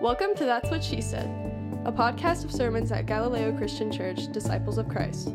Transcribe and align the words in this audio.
Welcome 0.00 0.36
to 0.36 0.44
That's 0.44 0.70
What 0.70 0.84
She 0.84 1.00
Said, 1.00 1.26
a 1.84 1.90
podcast 1.90 2.44
of 2.44 2.52
sermons 2.52 2.92
at 2.92 3.06
Galileo 3.06 3.50
Christian 3.58 3.90
Church, 3.90 4.30
Disciples 4.30 4.78
of 4.78 4.88
Christ. 4.88 5.34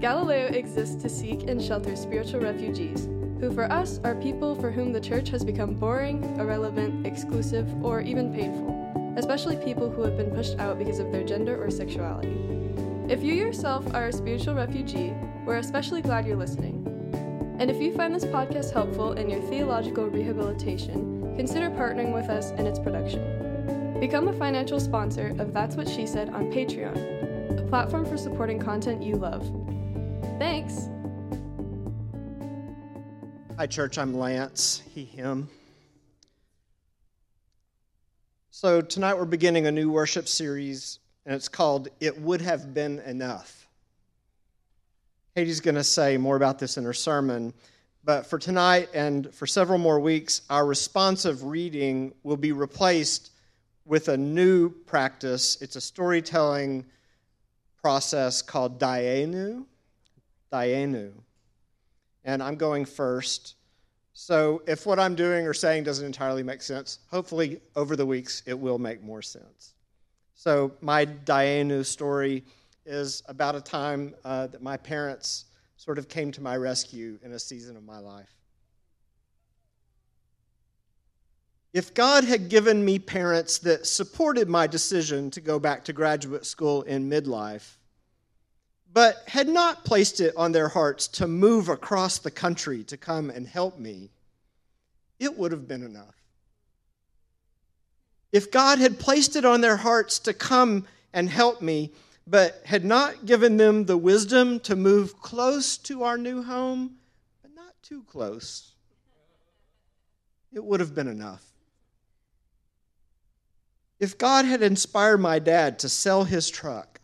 Galileo 0.00 0.48
exists 0.48 1.00
to 1.00 1.08
seek 1.08 1.44
and 1.44 1.62
shelter 1.62 1.96
spiritual 1.96 2.40
refugees, 2.40 3.06
who 3.40 3.50
for 3.54 3.72
us 3.72 4.00
are 4.04 4.14
people 4.16 4.54
for 4.54 4.70
whom 4.70 4.92
the 4.92 5.00
church 5.00 5.30
has 5.30 5.42
become 5.42 5.72
boring, 5.72 6.22
irrelevant, 6.38 7.06
exclusive, 7.06 7.66
or 7.82 8.02
even 8.02 8.34
painful, 8.34 9.14
especially 9.16 9.56
people 9.56 9.90
who 9.90 10.02
have 10.02 10.18
been 10.18 10.30
pushed 10.30 10.58
out 10.58 10.78
because 10.78 10.98
of 10.98 11.10
their 11.10 11.24
gender 11.24 11.56
or 11.64 11.70
sexuality. 11.70 12.36
If 13.08 13.22
you 13.22 13.32
yourself 13.32 13.94
are 13.94 14.08
a 14.08 14.12
spiritual 14.12 14.56
refugee, 14.56 15.14
we're 15.46 15.56
especially 15.56 16.02
glad 16.02 16.26
you're 16.26 16.36
listening. 16.36 16.84
And 17.58 17.70
if 17.70 17.80
you 17.80 17.96
find 17.96 18.14
this 18.14 18.26
podcast 18.26 18.74
helpful 18.74 19.14
in 19.14 19.30
your 19.30 19.40
theological 19.48 20.06
rehabilitation, 20.06 21.34
consider 21.34 21.70
partnering 21.70 22.12
with 22.12 22.28
us 22.28 22.50
in 22.50 22.66
its 22.66 22.78
production. 22.78 23.31
Become 24.02 24.26
a 24.26 24.32
financial 24.32 24.80
sponsor 24.80 25.32
of 25.38 25.54
That's 25.54 25.76
What 25.76 25.88
She 25.88 26.08
Said 26.08 26.28
on 26.30 26.50
Patreon, 26.50 27.56
a 27.56 27.62
platform 27.68 28.04
for 28.04 28.16
supporting 28.16 28.58
content 28.58 29.00
you 29.00 29.14
love. 29.14 29.46
Thanks! 30.40 30.88
Hi, 33.56 33.68
church. 33.68 33.98
I'm 33.98 34.18
Lance, 34.18 34.82
he, 34.92 35.04
him. 35.04 35.48
So, 38.50 38.80
tonight 38.80 39.14
we're 39.14 39.24
beginning 39.24 39.68
a 39.68 39.70
new 39.70 39.88
worship 39.88 40.26
series, 40.26 40.98
and 41.24 41.36
it's 41.36 41.48
called 41.48 41.86
It 42.00 42.20
Would 42.20 42.40
Have 42.40 42.74
Been 42.74 42.98
Enough. 43.06 43.68
Katie's 45.36 45.60
going 45.60 45.76
to 45.76 45.84
say 45.84 46.16
more 46.16 46.34
about 46.34 46.58
this 46.58 46.76
in 46.76 46.82
her 46.82 46.92
sermon. 46.92 47.54
But 48.02 48.26
for 48.26 48.40
tonight 48.40 48.88
and 48.94 49.32
for 49.32 49.46
several 49.46 49.78
more 49.78 50.00
weeks, 50.00 50.42
our 50.50 50.66
responsive 50.66 51.44
reading 51.44 52.14
will 52.24 52.36
be 52.36 52.50
replaced 52.50 53.31
with 53.84 54.08
a 54.08 54.16
new 54.16 54.70
practice. 54.70 55.60
It's 55.60 55.76
a 55.76 55.80
storytelling 55.80 56.84
process 57.80 58.42
called 58.42 58.78
Dayenu. 58.78 59.64
Dayenu. 60.52 61.12
And 62.24 62.42
I'm 62.42 62.56
going 62.56 62.84
first. 62.84 63.56
So 64.12 64.62
if 64.66 64.86
what 64.86 65.00
I'm 65.00 65.14
doing 65.14 65.46
or 65.46 65.54
saying 65.54 65.84
doesn't 65.84 66.04
entirely 66.04 66.42
make 66.42 66.62
sense, 66.62 67.00
hopefully 67.10 67.60
over 67.74 67.96
the 67.96 68.06
weeks 68.06 68.42
it 68.46 68.58
will 68.58 68.78
make 68.78 69.02
more 69.02 69.22
sense. 69.22 69.74
So 70.34 70.72
my 70.80 71.06
Dayenu 71.06 71.84
story 71.84 72.44
is 72.84 73.22
about 73.28 73.54
a 73.54 73.60
time 73.60 74.14
uh, 74.24 74.48
that 74.48 74.62
my 74.62 74.76
parents 74.76 75.46
sort 75.76 75.98
of 75.98 76.08
came 76.08 76.30
to 76.32 76.40
my 76.40 76.56
rescue 76.56 77.18
in 77.22 77.32
a 77.32 77.38
season 77.38 77.76
of 77.76 77.84
my 77.84 77.98
life. 77.98 78.41
If 81.72 81.94
God 81.94 82.24
had 82.24 82.50
given 82.50 82.84
me 82.84 82.98
parents 82.98 83.58
that 83.60 83.86
supported 83.86 84.48
my 84.48 84.66
decision 84.66 85.30
to 85.30 85.40
go 85.40 85.58
back 85.58 85.84
to 85.84 85.94
graduate 85.94 86.44
school 86.44 86.82
in 86.82 87.08
midlife, 87.08 87.76
but 88.92 89.22
had 89.26 89.48
not 89.48 89.84
placed 89.84 90.20
it 90.20 90.36
on 90.36 90.52
their 90.52 90.68
hearts 90.68 91.08
to 91.08 91.26
move 91.26 91.70
across 91.70 92.18
the 92.18 92.30
country 92.30 92.84
to 92.84 92.98
come 92.98 93.30
and 93.30 93.46
help 93.46 93.78
me, 93.78 94.10
it 95.18 95.38
would 95.38 95.50
have 95.50 95.66
been 95.66 95.82
enough. 95.82 96.14
If 98.32 98.50
God 98.50 98.78
had 98.78 98.98
placed 98.98 99.34
it 99.34 99.46
on 99.46 99.62
their 99.62 99.78
hearts 99.78 100.18
to 100.20 100.34
come 100.34 100.86
and 101.14 101.28
help 101.28 101.62
me, 101.62 101.92
but 102.26 102.60
had 102.66 102.84
not 102.84 103.24
given 103.24 103.56
them 103.56 103.86
the 103.86 103.96
wisdom 103.96 104.60
to 104.60 104.76
move 104.76 105.20
close 105.20 105.78
to 105.78 106.02
our 106.02 106.18
new 106.18 106.42
home, 106.42 106.96
but 107.40 107.54
not 107.54 107.74
too 107.82 108.02
close, 108.04 108.72
it 110.52 110.62
would 110.62 110.80
have 110.80 110.94
been 110.94 111.08
enough. 111.08 111.51
If 114.02 114.18
God 114.18 114.46
had 114.46 114.62
inspired 114.62 115.18
my 115.18 115.38
dad 115.38 115.78
to 115.78 115.88
sell 115.88 116.24
his 116.24 116.50
truck 116.50 117.00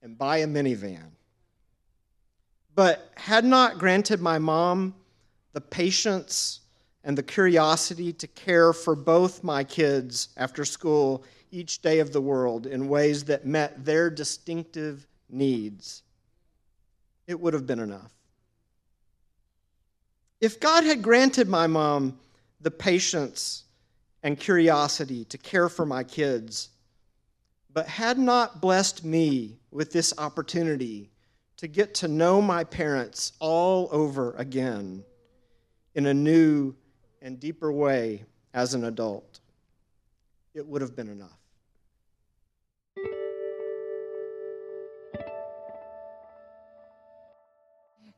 and 0.00 0.16
buy 0.16 0.38
a 0.38 0.46
minivan, 0.46 1.10
but 2.74 3.12
had 3.16 3.44
not 3.44 3.76
granted 3.76 4.18
my 4.18 4.38
mom 4.38 4.94
the 5.52 5.60
patience 5.60 6.60
and 7.04 7.18
the 7.18 7.22
curiosity 7.22 8.14
to 8.14 8.26
care 8.26 8.72
for 8.72 8.94
both 8.94 9.44
my 9.44 9.62
kids 9.62 10.30
after 10.38 10.64
school 10.64 11.22
each 11.50 11.82
day 11.82 11.98
of 11.98 12.14
the 12.14 12.22
world 12.22 12.66
in 12.66 12.88
ways 12.88 13.24
that 13.24 13.44
met 13.44 13.84
their 13.84 14.08
distinctive 14.08 15.06
needs, 15.28 16.02
it 17.26 17.38
would 17.38 17.52
have 17.52 17.66
been 17.66 17.78
enough. 17.78 18.14
If 20.40 20.58
God 20.58 20.84
had 20.84 21.02
granted 21.02 21.46
my 21.46 21.66
mom 21.66 22.18
the 22.62 22.70
patience 22.70 23.64
and 24.22 24.38
curiosity 24.38 25.24
to 25.26 25.38
care 25.38 25.68
for 25.68 25.84
my 25.84 26.04
kids, 26.04 26.70
but 27.72 27.86
had 27.88 28.18
not 28.18 28.60
blessed 28.60 29.04
me 29.04 29.58
with 29.70 29.92
this 29.92 30.14
opportunity 30.18 31.10
to 31.56 31.66
get 31.68 31.94
to 31.94 32.08
know 32.08 32.42
my 32.42 32.64
parents 32.64 33.32
all 33.40 33.88
over 33.92 34.34
again 34.34 35.04
in 35.94 36.06
a 36.06 36.14
new 36.14 36.74
and 37.20 37.38
deeper 37.38 37.72
way 37.72 38.24
as 38.54 38.74
an 38.74 38.84
adult, 38.84 39.40
it 40.54 40.66
would 40.66 40.82
have 40.82 40.94
been 40.94 41.08
enough. 41.08 41.41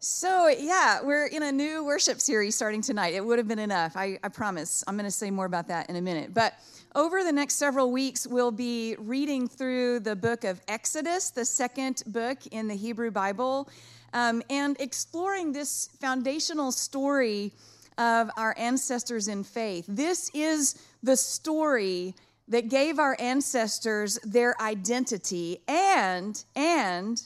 So, 0.07 0.49
yeah, 0.49 1.01
we're 1.03 1.29
in 1.29 1.43
a 1.43 1.51
new 1.51 1.83
worship 1.83 2.21
series 2.21 2.55
starting 2.55 2.83
tonight. 2.83 3.15
It 3.15 3.25
would 3.25 3.39
have 3.39 3.49
been 3.49 3.59
enough. 3.59 3.97
I, 3.97 4.19
I 4.23 4.29
promise. 4.29 4.85
I'm 4.87 4.97
going 4.97 5.07
to 5.07 5.11
say 5.11 5.31
more 5.31 5.47
about 5.47 5.69
that 5.69 5.89
in 5.89 5.97
a 5.97 6.03
minute. 6.03 6.35
But 6.35 6.53
over 6.95 7.25
the 7.25 7.33
next 7.33 7.55
several 7.55 7.91
weeks, 7.91 8.27
we'll 8.27 8.51
be 8.51 8.97
reading 8.99 9.49
through 9.49 10.01
the 10.01 10.15
book 10.15 10.45
of 10.45 10.61
Exodus, 10.69 11.31
the 11.31 11.47
second 11.47 12.03
book 12.07 12.47
in 12.49 12.69
the 12.69 12.75
Hebrew 12.75 13.11
Bible, 13.11 13.67
um, 14.13 14.43
and 14.51 14.79
exploring 14.79 15.53
this 15.53 15.89
foundational 16.03 16.71
story 16.71 17.51
of 17.97 18.31
our 18.37 18.55
ancestors 18.59 19.27
in 19.27 19.43
faith. 19.43 19.87
This 19.89 20.31
is 20.35 20.75
the 21.03 21.17
story 21.17 22.15
that 22.49 22.69
gave 22.69 22.99
our 22.99 23.17
ancestors 23.19 24.19
their 24.23 24.55
identity 24.61 25.63
and, 25.67 26.45
and, 26.55 27.23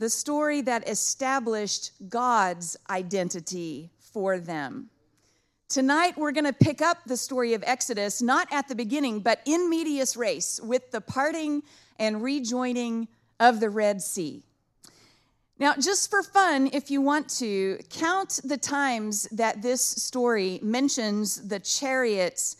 the 0.00 0.08
story 0.08 0.62
that 0.62 0.88
established 0.88 1.92
God's 2.08 2.74
identity 2.88 3.90
for 3.98 4.38
them. 4.38 4.88
Tonight, 5.68 6.16
we're 6.16 6.32
going 6.32 6.46
to 6.46 6.54
pick 6.54 6.80
up 6.80 6.96
the 7.04 7.18
story 7.18 7.52
of 7.52 7.62
Exodus, 7.66 8.22
not 8.22 8.48
at 8.50 8.66
the 8.66 8.74
beginning, 8.74 9.20
but 9.20 9.42
in 9.44 9.68
medias 9.68 10.16
res, 10.16 10.58
with 10.64 10.90
the 10.90 11.02
parting 11.02 11.62
and 11.98 12.22
rejoining 12.22 13.08
of 13.38 13.60
the 13.60 13.68
Red 13.68 14.00
Sea. 14.00 14.42
Now, 15.58 15.74
just 15.74 16.08
for 16.08 16.22
fun, 16.22 16.70
if 16.72 16.90
you 16.90 17.02
want 17.02 17.28
to, 17.38 17.78
count 17.90 18.40
the 18.42 18.56
times 18.56 19.28
that 19.32 19.60
this 19.60 19.82
story 19.82 20.60
mentions 20.62 21.46
the 21.46 21.60
chariots 21.60 22.56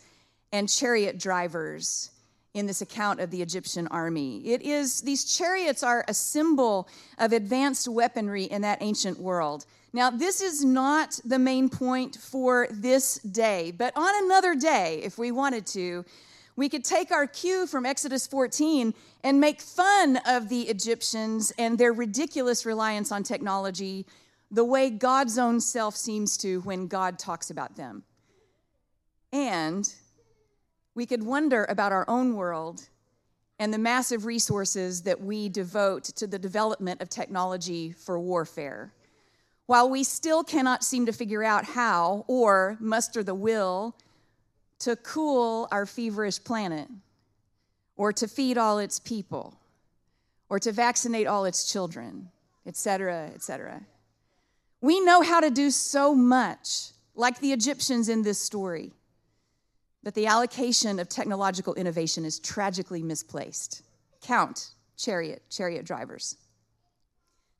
and 0.53 0.69
chariot 0.69 1.17
drivers 1.17 2.10
in 2.53 2.65
this 2.67 2.81
account 2.81 3.19
of 3.19 3.31
the 3.31 3.41
Egyptian 3.41 3.87
army. 3.87 4.45
It 4.45 4.61
is 4.61 5.01
these 5.01 5.23
chariots 5.23 5.83
are 5.83 6.03
a 6.07 6.13
symbol 6.13 6.87
of 7.17 7.31
advanced 7.31 7.87
weaponry 7.87 8.43
in 8.43 8.61
that 8.61 8.79
ancient 8.81 9.19
world. 9.19 9.65
Now, 9.93 10.09
this 10.09 10.41
is 10.41 10.63
not 10.63 11.19
the 11.25 11.39
main 11.39 11.69
point 11.69 12.15
for 12.15 12.67
this 12.71 13.15
day, 13.19 13.71
but 13.71 13.93
on 13.95 14.23
another 14.25 14.55
day, 14.55 15.01
if 15.03 15.17
we 15.17 15.31
wanted 15.31 15.65
to, 15.67 16.05
we 16.55 16.69
could 16.69 16.83
take 16.83 17.11
our 17.11 17.27
cue 17.27 17.67
from 17.67 17.85
Exodus 17.85 18.27
14 18.27 18.93
and 19.23 19.39
make 19.39 19.61
fun 19.61 20.19
of 20.25 20.49
the 20.49 20.63
Egyptians 20.63 21.51
and 21.57 21.77
their 21.77 21.93
ridiculous 21.93 22.65
reliance 22.65 23.11
on 23.11 23.23
technology 23.23 24.05
the 24.51 24.65
way 24.65 24.89
God's 24.89 25.37
own 25.37 25.61
self 25.61 25.95
seems 25.95 26.37
to 26.37 26.59
when 26.61 26.87
God 26.87 27.17
talks 27.17 27.49
about 27.49 27.77
them. 27.77 28.03
And 29.31 29.91
we 30.95 31.05
could 31.05 31.23
wonder 31.23 31.65
about 31.69 31.91
our 31.91 32.05
own 32.07 32.35
world 32.35 32.89
and 33.59 33.73
the 33.73 33.77
massive 33.77 34.25
resources 34.25 35.03
that 35.03 35.21
we 35.21 35.47
devote 35.47 36.03
to 36.03 36.27
the 36.27 36.39
development 36.39 37.01
of 37.01 37.09
technology 37.09 37.91
for 37.91 38.19
warfare. 38.19 38.91
While 39.67 39.89
we 39.89 40.03
still 40.03 40.43
cannot 40.43 40.83
seem 40.83 41.05
to 41.05 41.13
figure 41.13 41.43
out 41.43 41.63
how 41.63 42.25
or 42.27 42.77
muster 42.79 43.23
the 43.23 43.35
will 43.35 43.95
to 44.79 44.95
cool 44.95 45.67
our 45.71 45.85
feverish 45.85 46.43
planet, 46.43 46.87
or 47.95 48.11
to 48.11 48.27
feed 48.27 48.57
all 48.57 48.79
its 48.79 48.99
people, 48.99 49.53
or 50.49 50.59
to 50.59 50.71
vaccinate 50.71 51.27
all 51.27 51.45
its 51.45 51.71
children, 51.71 52.29
etc., 52.65 53.29
etc. 53.35 53.81
We 54.81 54.99
know 55.01 55.21
how 55.21 55.39
to 55.39 55.51
do 55.51 55.69
so 55.69 56.15
much, 56.15 56.89
like 57.13 57.39
the 57.39 57.53
Egyptians 57.53 58.09
in 58.09 58.23
this 58.23 58.39
story 58.39 58.91
that 60.03 60.15
the 60.15 60.27
allocation 60.27 60.99
of 60.99 61.09
technological 61.09 61.73
innovation 61.75 62.25
is 62.25 62.39
tragically 62.39 63.03
misplaced. 63.03 63.83
Count 64.21 64.71
chariot, 64.97 65.43
chariot 65.49 65.85
drivers. 65.85 66.37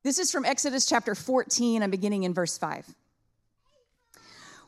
This 0.02 0.18
is 0.18 0.32
from 0.32 0.44
Exodus 0.44 0.86
chapter 0.86 1.14
14. 1.14 1.82
I'm 1.82 1.90
beginning 1.90 2.24
in 2.24 2.34
verse 2.34 2.58
5. 2.58 2.86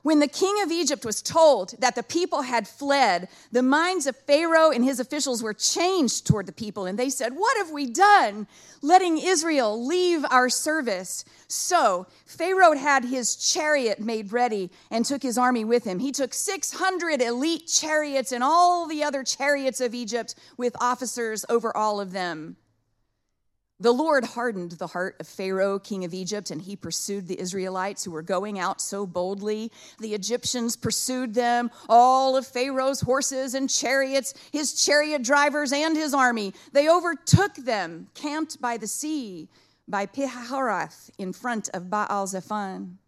When 0.05 0.19
the 0.19 0.29
king 0.29 0.61
of 0.63 0.71
Egypt 0.71 1.07
was 1.07 1.23
told 1.23 1.77
that 1.79 1.95
the 1.95 2.03
people 2.03 2.43
had 2.43 2.69
fled, 2.69 3.27
the 3.53 3.63
minds 3.63 4.07
of 4.07 4.15
Pharaoh 4.15 4.71
and 4.71 4.85
his 4.85 5.01
officials 5.01 5.43
were 5.43 5.55
changed 5.55 6.27
toward 6.27 6.45
the 6.45 6.53
people, 6.53 6.85
and 6.85 6.99
they 6.99 7.09
said, 7.09 7.35
What 7.35 7.57
have 7.57 7.71
we 7.71 7.87
done, 7.87 8.47
letting 8.83 9.17
Israel 9.17 9.83
leave 9.83 10.23
our 10.29 10.51
service? 10.51 11.25
So 11.49 12.07
Pharaoh 12.27 12.77
had 12.77 13.07
his 13.07 13.35
chariot 13.35 13.99
made 13.99 14.31
ready 14.31 14.71
and 14.91 15.07
took 15.07 15.23
his 15.23 15.39
army 15.39 15.65
with 15.65 15.85
him. 15.85 16.01
He 16.01 16.13
took 16.13 16.35
600 16.35 17.23
elite 17.23 17.67
chariots 17.67 18.31
and 18.31 18.45
all 18.45 18.87
the 18.87 19.03
other 19.03 19.25
chariots 19.25 19.81
of 19.81 19.95
Egypt 19.95 20.35
with 20.59 20.77
officers 20.83 21.47
over 21.49 21.75
all 21.75 21.99
of 21.99 22.13
them. 22.13 22.59
The 23.81 23.93
Lord 23.93 24.25
hardened 24.25 24.73
the 24.73 24.87
heart 24.87 25.17
of 25.19 25.27
Pharaoh, 25.27 25.81
king 25.81 26.05
of 26.05 26.15
Egypt, 26.15 26.53
and 26.53 26.63
he 26.63 26.77
pursued 26.77 27.27
the 27.27 27.41
Israelites 27.41 28.05
who 28.05 28.13
were 28.13 28.23
going 28.23 28.59
out 28.59 28.81
so 28.81 29.05
boldly. 29.05 29.73
The 29.99 30.15
Egyptians 30.15 30.77
pursued 30.77 31.35
them, 31.35 31.73
all 31.89 32.37
of 32.37 32.47
Pharaoh's 32.47 33.01
horses 33.01 33.55
and 33.55 33.69
chariots, 33.69 34.33
his 34.53 34.85
chariot 34.85 35.25
drivers, 35.25 35.73
and 35.73 35.97
his 35.97 36.15
army. 36.15 36.55
They 36.73 36.89
overtook 36.89 37.57
them, 37.57 38.07
camped 38.15 38.61
by 38.61 38.77
the 38.77 38.87
sea, 38.87 39.49
by 39.89 40.07
Pihahiroth, 40.07 41.11
in 41.19 41.33
front 41.33 41.69
of 41.75 41.91
Baal 41.91 42.29
Zephon. 42.29 42.99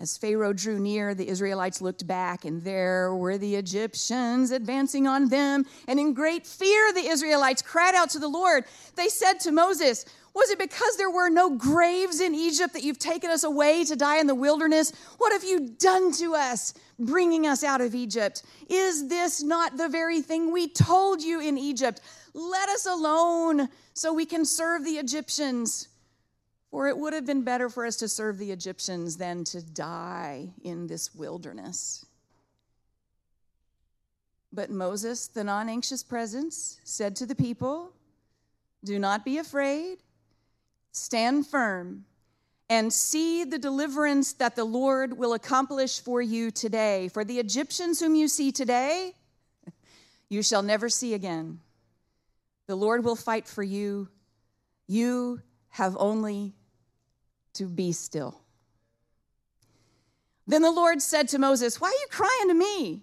As 0.00 0.16
Pharaoh 0.16 0.52
drew 0.52 0.78
near, 0.78 1.12
the 1.12 1.28
Israelites 1.28 1.80
looked 1.80 2.06
back, 2.06 2.44
and 2.44 2.62
there 2.62 3.12
were 3.16 3.36
the 3.36 3.56
Egyptians 3.56 4.52
advancing 4.52 5.08
on 5.08 5.28
them. 5.28 5.66
And 5.88 5.98
in 5.98 6.14
great 6.14 6.46
fear, 6.46 6.92
the 6.92 7.08
Israelites 7.08 7.62
cried 7.62 7.96
out 7.96 8.10
to 8.10 8.20
the 8.20 8.28
Lord. 8.28 8.64
They 8.94 9.08
said 9.08 9.40
to 9.40 9.50
Moses, 9.50 10.04
Was 10.36 10.50
it 10.50 10.58
because 10.60 10.96
there 10.96 11.10
were 11.10 11.28
no 11.28 11.50
graves 11.50 12.20
in 12.20 12.32
Egypt 12.32 12.74
that 12.74 12.84
you've 12.84 13.00
taken 13.00 13.28
us 13.28 13.42
away 13.42 13.84
to 13.86 13.96
die 13.96 14.20
in 14.20 14.28
the 14.28 14.36
wilderness? 14.36 14.92
What 15.18 15.32
have 15.32 15.42
you 15.42 15.70
done 15.70 16.12
to 16.12 16.36
us, 16.36 16.74
bringing 17.00 17.48
us 17.48 17.64
out 17.64 17.80
of 17.80 17.96
Egypt? 17.96 18.44
Is 18.68 19.08
this 19.08 19.42
not 19.42 19.76
the 19.76 19.88
very 19.88 20.22
thing 20.22 20.52
we 20.52 20.68
told 20.68 21.22
you 21.22 21.40
in 21.40 21.58
Egypt? 21.58 22.02
Let 22.34 22.68
us 22.68 22.86
alone 22.86 23.68
so 23.94 24.12
we 24.12 24.26
can 24.26 24.44
serve 24.44 24.84
the 24.84 24.92
Egyptians. 24.92 25.87
For 26.70 26.86
it 26.86 26.98
would 26.98 27.14
have 27.14 27.24
been 27.24 27.42
better 27.42 27.68
for 27.70 27.86
us 27.86 27.96
to 27.96 28.08
serve 28.08 28.38
the 28.38 28.52
Egyptians 28.52 29.16
than 29.16 29.44
to 29.44 29.62
die 29.62 30.50
in 30.62 30.86
this 30.86 31.14
wilderness. 31.14 32.04
But 34.52 34.70
Moses, 34.70 35.28
the 35.28 35.44
non 35.44 35.68
anxious 35.68 36.02
presence, 36.02 36.80
said 36.84 37.16
to 37.16 37.26
the 37.26 37.34
people, 37.34 37.92
Do 38.84 38.98
not 38.98 39.24
be 39.24 39.38
afraid, 39.38 39.98
stand 40.92 41.46
firm, 41.46 42.04
and 42.70 42.92
see 42.92 43.44
the 43.44 43.58
deliverance 43.58 44.34
that 44.34 44.56
the 44.56 44.64
Lord 44.64 45.16
will 45.16 45.32
accomplish 45.32 46.00
for 46.00 46.20
you 46.20 46.50
today. 46.50 47.08
For 47.08 47.24
the 47.24 47.38
Egyptians 47.38 48.00
whom 48.00 48.14
you 48.14 48.28
see 48.28 48.52
today, 48.52 49.14
you 50.28 50.42
shall 50.42 50.62
never 50.62 50.88
see 50.88 51.14
again. 51.14 51.60
The 52.66 52.76
Lord 52.76 53.04
will 53.04 53.16
fight 53.16 53.46
for 53.46 53.62
you. 53.62 54.08
You 54.86 55.40
have 55.70 55.96
only 55.98 56.54
to 57.58 57.64
be 57.66 57.92
still. 57.92 58.40
Then 60.46 60.62
the 60.62 60.70
Lord 60.70 61.02
said 61.02 61.28
to 61.28 61.38
Moses, 61.38 61.80
Why 61.80 61.88
are 61.88 61.92
you 61.92 62.06
crying 62.10 62.48
to 62.48 62.54
me? 62.54 63.02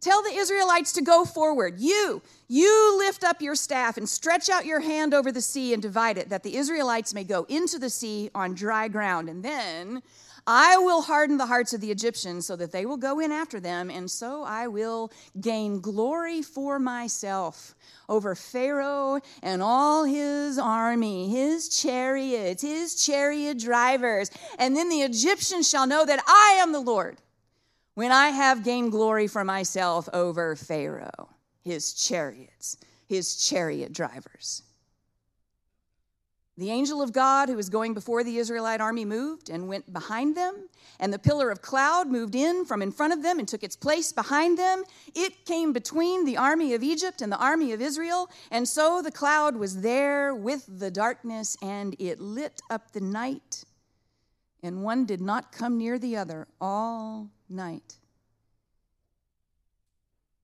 Tell 0.00 0.22
the 0.22 0.34
Israelites 0.34 0.92
to 0.94 1.02
go 1.02 1.24
forward. 1.24 1.78
You, 1.78 2.22
you 2.48 2.98
lift 2.98 3.22
up 3.22 3.40
your 3.40 3.54
staff 3.54 3.96
and 3.96 4.08
stretch 4.08 4.50
out 4.50 4.66
your 4.66 4.80
hand 4.80 5.14
over 5.14 5.30
the 5.30 5.40
sea 5.40 5.72
and 5.72 5.80
divide 5.80 6.18
it, 6.18 6.28
that 6.28 6.42
the 6.42 6.56
Israelites 6.56 7.14
may 7.14 7.22
go 7.22 7.44
into 7.48 7.78
the 7.78 7.88
sea 7.88 8.28
on 8.34 8.54
dry 8.54 8.88
ground. 8.88 9.28
And 9.28 9.44
then 9.44 10.02
I 10.46 10.76
will 10.78 11.02
harden 11.02 11.38
the 11.38 11.46
hearts 11.46 11.72
of 11.72 11.80
the 11.80 11.90
Egyptians 11.90 12.46
so 12.46 12.56
that 12.56 12.72
they 12.72 12.84
will 12.84 12.96
go 12.96 13.20
in 13.20 13.30
after 13.30 13.60
them, 13.60 13.90
and 13.90 14.10
so 14.10 14.42
I 14.42 14.66
will 14.66 15.12
gain 15.40 15.80
glory 15.80 16.42
for 16.42 16.78
myself 16.78 17.74
over 18.08 18.34
Pharaoh 18.34 19.20
and 19.42 19.62
all 19.62 20.04
his 20.04 20.58
army, 20.58 21.28
his 21.28 21.68
chariots, 21.68 22.62
his 22.62 23.04
chariot 23.04 23.58
drivers. 23.58 24.30
And 24.58 24.76
then 24.76 24.88
the 24.88 25.02
Egyptians 25.02 25.68
shall 25.68 25.86
know 25.86 26.04
that 26.04 26.22
I 26.26 26.58
am 26.60 26.72
the 26.72 26.80
Lord 26.80 27.18
when 27.94 28.10
I 28.10 28.30
have 28.30 28.64
gained 28.64 28.90
glory 28.90 29.28
for 29.28 29.44
myself 29.44 30.08
over 30.12 30.56
Pharaoh, 30.56 31.28
his 31.62 31.92
chariots, 31.92 32.76
his 33.06 33.36
chariot 33.36 33.92
drivers. 33.92 34.62
The 36.58 36.70
angel 36.70 37.00
of 37.00 37.12
God 37.12 37.48
who 37.48 37.56
was 37.56 37.70
going 37.70 37.94
before 37.94 38.22
the 38.22 38.36
Israelite 38.36 38.80
army 38.80 39.06
moved 39.06 39.48
and 39.48 39.68
went 39.68 39.90
behind 39.90 40.36
them, 40.36 40.68
and 41.00 41.10
the 41.10 41.18
pillar 41.18 41.50
of 41.50 41.62
cloud 41.62 42.08
moved 42.08 42.34
in 42.34 42.66
from 42.66 42.82
in 42.82 42.92
front 42.92 43.14
of 43.14 43.22
them 43.22 43.38
and 43.38 43.48
took 43.48 43.62
its 43.62 43.74
place 43.74 44.12
behind 44.12 44.58
them. 44.58 44.84
It 45.14 45.46
came 45.46 45.72
between 45.72 46.26
the 46.26 46.36
army 46.36 46.74
of 46.74 46.82
Egypt 46.82 47.22
and 47.22 47.32
the 47.32 47.38
army 47.38 47.72
of 47.72 47.80
Israel, 47.80 48.28
and 48.50 48.68
so 48.68 49.00
the 49.00 49.10
cloud 49.10 49.56
was 49.56 49.80
there 49.80 50.34
with 50.34 50.66
the 50.68 50.90
darkness, 50.90 51.56
and 51.62 51.96
it 51.98 52.20
lit 52.20 52.60
up 52.68 52.92
the 52.92 53.00
night, 53.00 53.64
and 54.62 54.84
one 54.84 55.06
did 55.06 55.22
not 55.22 55.52
come 55.52 55.78
near 55.78 55.98
the 55.98 56.18
other 56.18 56.48
all 56.60 57.30
night. 57.48 57.96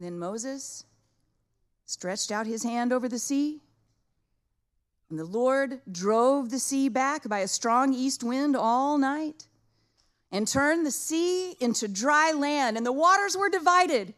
Then 0.01 0.19
Moses 0.19 0.85
stretched 1.85 2.31
out 2.31 2.47
his 2.47 2.63
hand 2.63 2.95
over 2.95 3.11
the 3.11 3.19
sea 3.19 3.61
and 5.11 5.19
the 5.19 5.25
Lord 5.25 5.81
drove 5.91 6.51
the 6.51 6.59
sea 6.59 6.89
back 6.89 7.29
by 7.29 7.39
a 7.39 7.49
strong 7.49 7.95
east 7.95 8.23
wind 8.23 8.55
all 8.57 8.99
night 8.99 9.47
and 10.31 10.47
turned 10.47 10.85
the 10.85 10.91
sea 10.91 11.53
into 11.61 11.89
dry 11.89 12.33
land, 12.33 12.77
and 12.77 12.85
the 12.85 12.93
waters 12.93 13.37
were 13.37 13.49
divided. 13.49 14.15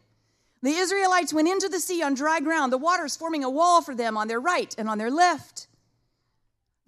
The 0.62 0.72
Israelites 0.72 1.32
went 1.32 1.48
into 1.48 1.68
the 1.68 1.80
sea 1.80 2.02
on 2.02 2.14
dry 2.14 2.40
ground, 2.40 2.72
the 2.72 2.78
waters 2.78 3.16
forming 3.16 3.44
a 3.44 3.50
wall 3.50 3.82
for 3.82 3.94
them 3.94 4.16
on 4.16 4.28
their 4.28 4.40
right 4.40 4.74
and 4.76 4.88
on 4.88 4.98
their 4.98 5.10
left. 5.10 5.68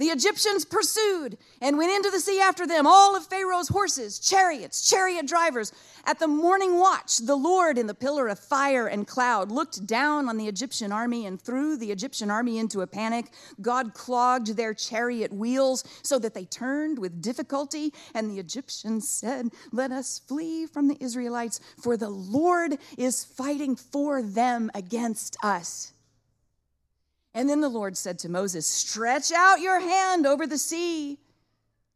The 0.02 0.08
Egyptians 0.08 0.64
pursued 0.64 1.38
and 1.60 1.78
went 1.78 1.92
into 1.92 2.10
the 2.10 2.18
sea 2.18 2.40
after 2.40 2.66
them, 2.66 2.88
all 2.88 3.14
of 3.14 3.24
Pharaoh's 3.28 3.68
horses, 3.68 4.18
chariots, 4.18 4.90
chariot 4.90 5.28
drivers. 5.28 5.70
At 6.04 6.18
the 6.18 6.26
morning 6.26 6.80
watch, 6.80 7.18
the 7.18 7.36
Lord 7.36 7.78
in 7.78 7.86
the 7.86 7.94
pillar 7.94 8.26
of 8.26 8.40
fire 8.40 8.88
and 8.88 9.06
cloud 9.06 9.52
looked 9.52 9.86
down 9.86 10.28
on 10.28 10.38
the 10.38 10.48
Egyptian 10.48 10.90
army 10.90 11.24
and 11.24 11.40
threw 11.40 11.76
the 11.76 11.92
Egyptian 11.92 12.32
army 12.32 12.58
into 12.58 12.80
a 12.80 12.86
panic. 12.88 13.26
God 13.60 13.94
clogged 13.94 14.56
their 14.56 14.74
chariot 14.74 15.32
wheels 15.32 15.84
so 16.02 16.18
that 16.18 16.34
they 16.34 16.46
turned 16.46 16.98
with 16.98 17.22
difficulty. 17.22 17.94
And 18.12 18.28
the 18.28 18.40
Egyptians 18.40 19.08
said, 19.08 19.50
Let 19.70 19.92
us 19.92 20.18
flee 20.26 20.66
from 20.66 20.88
the 20.88 21.00
Israelites, 21.00 21.60
for 21.80 21.96
the 21.96 22.10
Lord 22.10 22.76
is 22.98 23.24
fighting 23.24 23.76
for 23.76 24.20
them 24.20 24.68
against 24.74 25.36
us. 25.44 25.92
And 27.34 27.48
then 27.48 27.60
the 27.60 27.68
Lord 27.68 27.96
said 27.96 28.18
to 28.20 28.28
Moses, 28.28 28.66
Stretch 28.66 29.32
out 29.32 29.60
your 29.60 29.80
hand 29.80 30.26
over 30.26 30.46
the 30.46 30.58
sea 30.58 31.18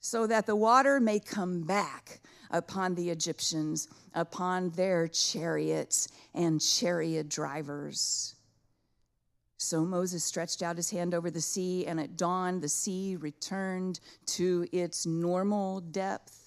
so 0.00 0.26
that 0.26 0.47
the 0.47 0.57
water 0.57 1.00
may 1.00 1.19
come 1.19 1.62
back 1.62 2.21
upon 2.50 2.95
the 2.95 3.11
Egyptians, 3.11 3.88
upon 4.14 4.71
their 4.71 5.09
chariots 5.09 6.09
and 6.33 6.61
chariot 6.61 7.28
drivers. 7.28 8.37
So 9.59 9.85
Moses 9.85 10.23
stretched 10.23 10.62
out 10.62 10.76
his 10.76 10.90
hand 10.90 11.14
over 11.14 11.31
the 11.31 11.40
sea, 11.40 11.87
and 11.87 11.99
at 11.99 12.16
dawn 12.16 12.61
the 12.61 12.69
sea 12.69 13.16
returned 13.16 14.00
to 14.26 14.66
its 14.71 15.07
normal 15.07 15.81
depth. 15.81 16.46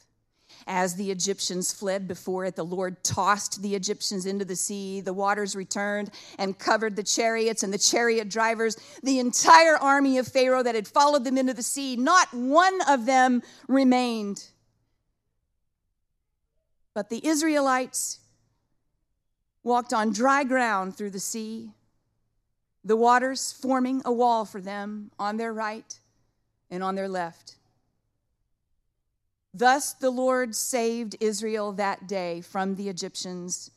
As 0.67 0.95
the 0.95 1.11
Egyptians 1.11 1.73
fled 1.73 2.07
before 2.07 2.45
it, 2.45 2.55
the 2.55 2.63
Lord 2.63 3.03
tossed 3.03 3.61
the 3.61 3.75
Egyptians 3.75 4.25
into 4.25 4.45
the 4.45 4.55
sea. 4.55 5.01
The 5.01 5.13
waters 5.13 5.55
returned 5.55 6.11
and 6.37 6.57
covered 6.57 6.95
the 6.95 7.03
chariots 7.03 7.63
and 7.63 7.73
the 7.73 7.77
chariot 7.77 8.29
drivers, 8.29 8.77
the 9.03 9.19
entire 9.19 9.77
army 9.77 10.17
of 10.17 10.27
Pharaoh 10.27 10.63
that 10.63 10.75
had 10.75 10.87
followed 10.87 11.23
them 11.23 11.37
into 11.37 11.53
the 11.53 11.63
sea. 11.63 11.95
Not 11.95 12.33
one 12.33 12.79
of 12.87 13.05
them 13.05 13.41
remained. 13.67 14.45
But 16.93 17.09
the 17.09 17.25
Israelites 17.25 18.19
walked 19.63 19.93
on 19.93 20.11
dry 20.11 20.43
ground 20.43 20.95
through 20.95 21.11
the 21.11 21.19
sea, 21.19 21.71
the 22.83 22.97
waters 22.97 23.51
forming 23.51 24.01
a 24.05 24.11
wall 24.11 24.45
for 24.45 24.61
them 24.61 25.11
on 25.19 25.37
their 25.37 25.53
right 25.53 25.99
and 26.71 26.83
on 26.83 26.95
their 26.95 27.09
left. 27.09 27.55
Thus 29.53 29.93
the 29.93 30.11
Lord 30.11 30.55
saved 30.55 31.15
Israel 31.19 31.71
that 31.73 32.07
day 32.07 32.41
from 32.41 32.75
the 32.75 32.89
Egyptians. 32.89 33.71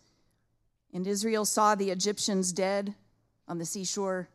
And 0.93 1.07
Israel 1.07 1.45
saw 1.45 1.75
the 1.75 1.91
Egyptians 1.91 2.52
dead 2.52 2.95
on 3.49 3.59
the 3.59 3.64
seashore. 3.64 4.29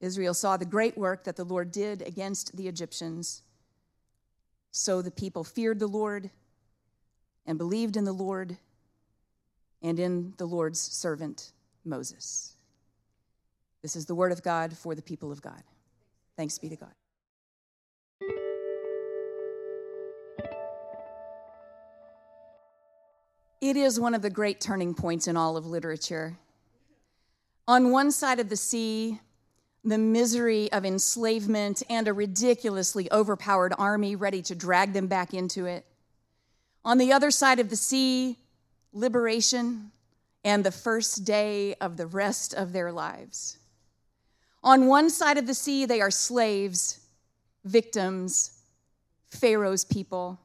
Israel 0.00 0.34
saw 0.34 0.56
the 0.56 0.64
great 0.64 0.98
work 0.98 1.24
that 1.24 1.36
the 1.36 1.44
Lord 1.44 1.70
did 1.70 2.02
against 2.02 2.56
the 2.56 2.68
Egyptians. 2.68 3.42
So 4.72 5.02
the 5.02 5.10
people 5.10 5.44
feared 5.44 5.78
the 5.78 5.86
Lord 5.86 6.30
and 7.46 7.56
believed 7.56 7.96
in 7.96 8.04
the 8.04 8.12
Lord 8.12 8.56
and 9.82 10.00
in 10.00 10.34
the 10.36 10.46
Lord's 10.46 10.80
servant 10.80 11.52
Moses. 11.84 12.56
This 13.82 13.96
is 13.96 14.06
the 14.06 14.14
word 14.14 14.32
of 14.32 14.42
God 14.42 14.76
for 14.76 14.94
the 14.94 15.02
people 15.02 15.30
of 15.30 15.42
God. 15.42 15.62
Thanks 16.36 16.58
be 16.58 16.70
to 16.70 16.76
God. 16.76 16.94
It 23.64 23.78
is 23.78 23.98
one 23.98 24.12
of 24.14 24.20
the 24.20 24.28
great 24.28 24.60
turning 24.60 24.92
points 24.92 25.26
in 25.26 25.38
all 25.38 25.56
of 25.56 25.64
literature. 25.64 26.36
On 27.66 27.90
one 27.90 28.10
side 28.10 28.38
of 28.38 28.50
the 28.50 28.58
sea, 28.58 29.20
the 29.82 29.96
misery 29.96 30.70
of 30.70 30.84
enslavement 30.84 31.82
and 31.88 32.06
a 32.06 32.12
ridiculously 32.12 33.10
overpowered 33.10 33.72
army 33.78 34.16
ready 34.16 34.42
to 34.42 34.54
drag 34.54 34.92
them 34.92 35.06
back 35.06 35.32
into 35.32 35.64
it. 35.64 35.86
On 36.84 36.98
the 36.98 37.10
other 37.10 37.30
side 37.30 37.58
of 37.58 37.70
the 37.70 37.76
sea, 37.76 38.36
liberation 38.92 39.92
and 40.44 40.62
the 40.62 40.70
first 40.70 41.24
day 41.24 41.74
of 41.80 41.96
the 41.96 42.06
rest 42.06 42.52
of 42.52 42.74
their 42.74 42.92
lives. 42.92 43.56
On 44.62 44.88
one 44.88 45.08
side 45.08 45.38
of 45.38 45.46
the 45.46 45.54
sea, 45.54 45.86
they 45.86 46.02
are 46.02 46.10
slaves, 46.10 47.00
victims, 47.64 48.60
Pharaoh's 49.30 49.86
people. 49.86 50.38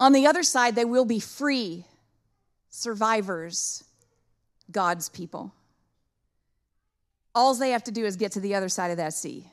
On 0.00 0.12
the 0.12 0.26
other 0.26 0.42
side, 0.42 0.74
they 0.74 0.84
will 0.84 1.04
be 1.04 1.20
free, 1.20 1.84
survivors, 2.70 3.84
God's 4.70 5.08
people. 5.08 5.52
All 7.34 7.54
they 7.54 7.70
have 7.70 7.84
to 7.84 7.90
do 7.90 8.04
is 8.04 8.16
get 8.16 8.32
to 8.32 8.40
the 8.40 8.54
other 8.54 8.68
side 8.68 8.90
of 8.90 8.96
that 8.96 9.14
sea, 9.14 9.46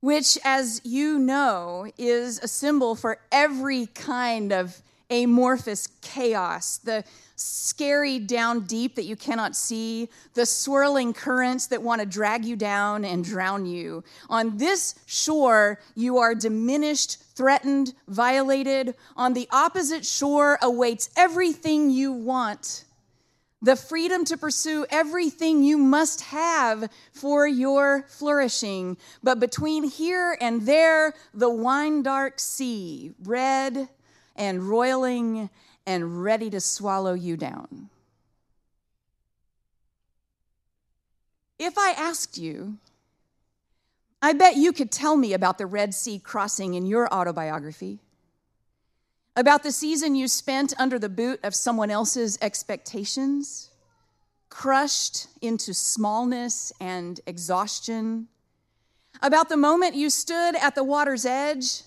which, 0.00 0.38
as 0.44 0.80
you 0.84 1.18
know, 1.18 1.90
is 1.98 2.38
a 2.38 2.48
symbol 2.48 2.94
for 2.94 3.18
every 3.30 3.86
kind 3.86 4.52
of 4.52 4.80
amorphous 5.10 5.88
chaos 6.02 6.78
the 6.78 7.04
scary 7.36 8.18
down 8.18 8.60
deep 8.60 8.96
that 8.96 9.04
you 9.04 9.14
cannot 9.14 9.54
see, 9.54 10.08
the 10.34 10.44
swirling 10.44 11.12
currents 11.12 11.68
that 11.68 11.82
want 11.82 12.00
to 12.00 12.06
drag 12.06 12.44
you 12.44 12.56
down 12.56 13.04
and 13.04 13.24
drown 13.24 13.64
you. 13.64 14.02
On 14.28 14.56
this 14.56 14.96
shore, 15.06 15.80
you 15.94 16.18
are 16.18 16.34
diminished, 16.34 17.22
threatened, 17.34 17.94
violated. 18.08 18.94
On 19.16 19.34
the 19.34 19.48
opposite 19.52 20.04
shore 20.04 20.58
awaits 20.60 21.10
everything 21.16 21.90
you 21.90 22.12
want 22.12 22.84
the 23.60 23.76
freedom 23.76 24.24
to 24.24 24.36
pursue 24.36 24.86
everything 24.88 25.64
you 25.64 25.76
must 25.76 26.20
have 26.20 26.88
for 27.12 27.46
your 27.46 28.04
flourishing. 28.08 28.96
But 29.22 29.40
between 29.40 29.82
here 29.82 30.38
and 30.40 30.62
there, 30.62 31.14
the 31.34 31.50
wine 31.50 32.02
dark 32.02 32.38
sea, 32.38 33.12
red 33.24 33.88
and 34.38 34.62
roiling 34.62 35.50
and 35.86 36.22
ready 36.22 36.48
to 36.50 36.60
swallow 36.60 37.12
you 37.12 37.36
down. 37.36 37.90
If 41.58 41.76
I 41.76 41.90
asked 41.90 42.38
you, 42.38 42.78
I 44.22 44.32
bet 44.32 44.56
you 44.56 44.72
could 44.72 44.90
tell 44.90 45.16
me 45.16 45.32
about 45.32 45.58
the 45.58 45.66
Red 45.66 45.92
Sea 45.92 46.18
crossing 46.18 46.74
in 46.74 46.86
your 46.86 47.12
autobiography 47.12 47.98
about 49.38 49.62
the 49.62 49.70
season 49.70 50.16
you 50.16 50.26
spent 50.26 50.74
under 50.80 50.98
the 50.98 51.08
boot 51.08 51.38
of 51.44 51.54
someone 51.54 51.92
else's 51.92 52.36
expectations, 52.42 53.70
crushed 54.48 55.28
into 55.40 55.72
smallness 55.72 56.72
and 56.80 57.20
exhaustion, 57.24 58.26
about 59.22 59.48
the 59.48 59.56
moment 59.56 59.94
you 59.94 60.10
stood 60.10 60.56
at 60.56 60.74
the 60.74 60.82
water's 60.82 61.24
edge 61.24 61.82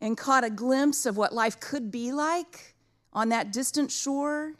and 0.00 0.16
caught 0.16 0.44
a 0.44 0.50
glimpse 0.50 1.06
of 1.06 1.16
what 1.16 1.32
life 1.32 1.58
could 1.60 1.90
be 1.90 2.12
like 2.12 2.74
on 3.12 3.30
that 3.30 3.52
distant 3.52 3.90
shore 3.90 4.54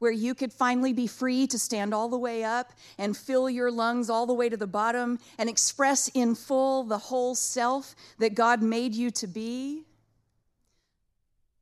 where 0.00 0.10
you 0.10 0.34
could 0.34 0.52
finally 0.52 0.92
be 0.92 1.06
free 1.06 1.46
to 1.46 1.58
stand 1.58 1.94
all 1.94 2.08
the 2.08 2.18
way 2.18 2.42
up 2.42 2.72
and 2.98 3.16
fill 3.16 3.48
your 3.48 3.70
lungs 3.70 4.10
all 4.10 4.26
the 4.26 4.34
way 4.34 4.48
to 4.48 4.56
the 4.56 4.66
bottom 4.66 5.18
and 5.38 5.48
express 5.48 6.08
in 6.08 6.34
full 6.34 6.84
the 6.84 6.98
whole 6.98 7.34
self 7.34 7.94
that 8.18 8.34
God 8.34 8.62
made 8.62 8.94
you 8.94 9.10
to 9.12 9.26
be. 9.26 9.84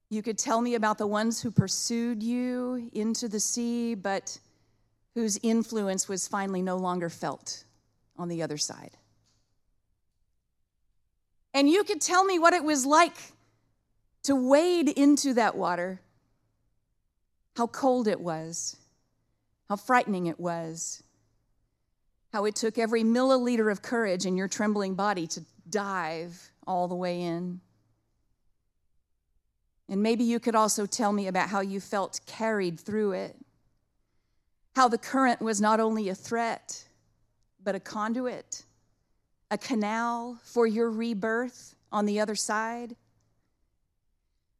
You 0.08 0.22
could 0.22 0.38
tell 0.38 0.60
me 0.60 0.76
about 0.76 0.98
the 0.98 1.06
ones 1.06 1.42
who 1.42 1.50
pursued 1.50 2.22
you 2.22 2.88
into 2.92 3.28
the 3.28 3.40
sea, 3.40 3.94
but 3.94 4.38
whose 5.14 5.38
influence 5.42 6.08
was 6.08 6.28
finally 6.28 6.62
no 6.62 6.76
longer 6.76 7.10
felt 7.10 7.64
on 8.16 8.28
the 8.28 8.42
other 8.42 8.56
side. 8.56 8.96
And 11.54 11.68
you 11.68 11.84
could 11.84 12.00
tell 12.00 12.24
me 12.24 12.38
what 12.38 12.52
it 12.52 12.62
was 12.62 12.86
like 12.86 13.16
to 14.24 14.34
wade 14.34 14.88
into 14.88 15.34
that 15.34 15.56
water, 15.56 16.00
how 17.56 17.66
cold 17.66 18.06
it 18.06 18.20
was, 18.20 18.76
how 19.68 19.76
frightening 19.76 20.26
it 20.26 20.38
was, 20.38 21.02
how 22.32 22.44
it 22.44 22.54
took 22.54 22.78
every 22.78 23.02
milliliter 23.02 23.70
of 23.72 23.82
courage 23.82 24.26
in 24.26 24.36
your 24.36 24.48
trembling 24.48 24.94
body 24.94 25.26
to 25.26 25.42
dive 25.68 26.50
all 26.66 26.88
the 26.88 26.94
way 26.94 27.22
in. 27.22 27.60
And 29.88 30.02
maybe 30.02 30.24
you 30.24 30.38
could 30.38 30.54
also 30.54 30.84
tell 30.84 31.12
me 31.12 31.26
about 31.28 31.48
how 31.48 31.60
you 31.60 31.80
felt 31.80 32.20
carried 32.26 32.78
through 32.78 33.12
it. 33.12 33.36
How 34.76 34.86
the 34.88 34.98
current 34.98 35.40
was 35.40 35.60
not 35.60 35.80
only 35.80 36.10
a 36.10 36.14
threat, 36.14 36.84
but 37.64 37.74
a 37.74 37.80
conduit, 37.80 38.64
a 39.50 39.58
canal 39.58 40.38
for 40.44 40.66
your 40.66 40.90
rebirth 40.90 41.74
on 41.90 42.06
the 42.06 42.20
other 42.20 42.34
side. 42.34 42.96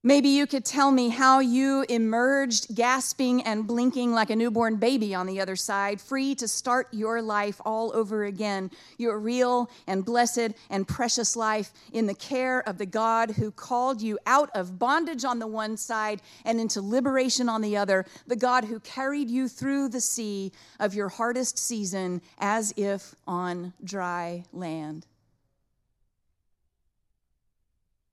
Maybe 0.09 0.31
you 0.31 0.47
could 0.47 0.65
tell 0.65 0.91
me 0.91 1.11
how 1.11 1.41
you 1.41 1.85
emerged 1.87 2.75
gasping 2.75 3.43
and 3.43 3.67
blinking 3.67 4.11
like 4.11 4.31
a 4.31 4.37
newborn 4.37 4.77
baby 4.77 5.15
on 5.15 5.27
the 5.27 5.39
other 5.39 5.55
side, 5.55 6.01
free 6.01 6.35
to 6.37 6.49
start 6.49 6.89
your 6.93 7.21
life 7.21 7.61
all 7.63 7.95
over 7.95 8.25
again, 8.25 8.71
your 8.97 9.19
real 9.19 9.71
and 9.87 10.07
blessed 10.07 10.55
and 10.71 10.89
precious 10.89 11.37
life 11.37 11.75
in 11.93 12.07
the 12.07 12.15
care 12.15 12.67
of 12.67 12.79
the 12.79 12.87
God 12.87 13.33
who 13.33 13.51
called 13.51 14.01
you 14.01 14.19
out 14.25 14.49
of 14.55 14.79
bondage 14.79 15.27
on 15.27 15.41
the 15.41 15.47
one 15.47 15.77
side 15.77 16.23
and 16.47 16.59
into 16.59 16.81
liberation 16.81 17.51
on 17.51 17.61
the 17.61 17.77
other, 17.77 18.07
the 18.27 18.35
God 18.35 18.65
who 18.65 18.81
carried 18.81 19.29
you 19.29 19.47
through 19.47 19.91
the 19.91 20.01
sea 20.01 20.53
of 20.81 20.95
your 20.95 21.11
hardest 21.11 21.59
season 21.59 22.23
as 22.39 22.73
if 22.79 23.15
on 23.27 23.75
dry 23.85 24.43
land. 24.55 25.05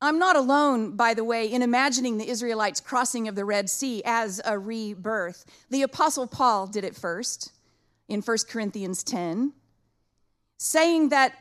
I'm 0.05 0.19
not 0.19 0.35
alone, 0.35 0.95
by 0.95 1.13
the 1.13 1.23
way, 1.23 1.51
in 1.51 1.61
imagining 1.61 2.17
the 2.17 2.29
Israelites' 2.29 2.79
crossing 2.79 3.27
of 3.27 3.35
the 3.35 3.45
Red 3.45 3.69
Sea 3.69 4.01
as 4.05 4.39
a 4.45 4.57
rebirth. 4.57 5.45
The 5.69 5.81
Apostle 5.81 6.27
Paul 6.27 6.67
did 6.67 6.83
it 6.83 6.95
first 6.95 7.51
in 8.07 8.21
1 8.21 8.37
Corinthians 8.47 9.03
10, 9.03 9.53
saying 10.57 11.09
that 11.09 11.33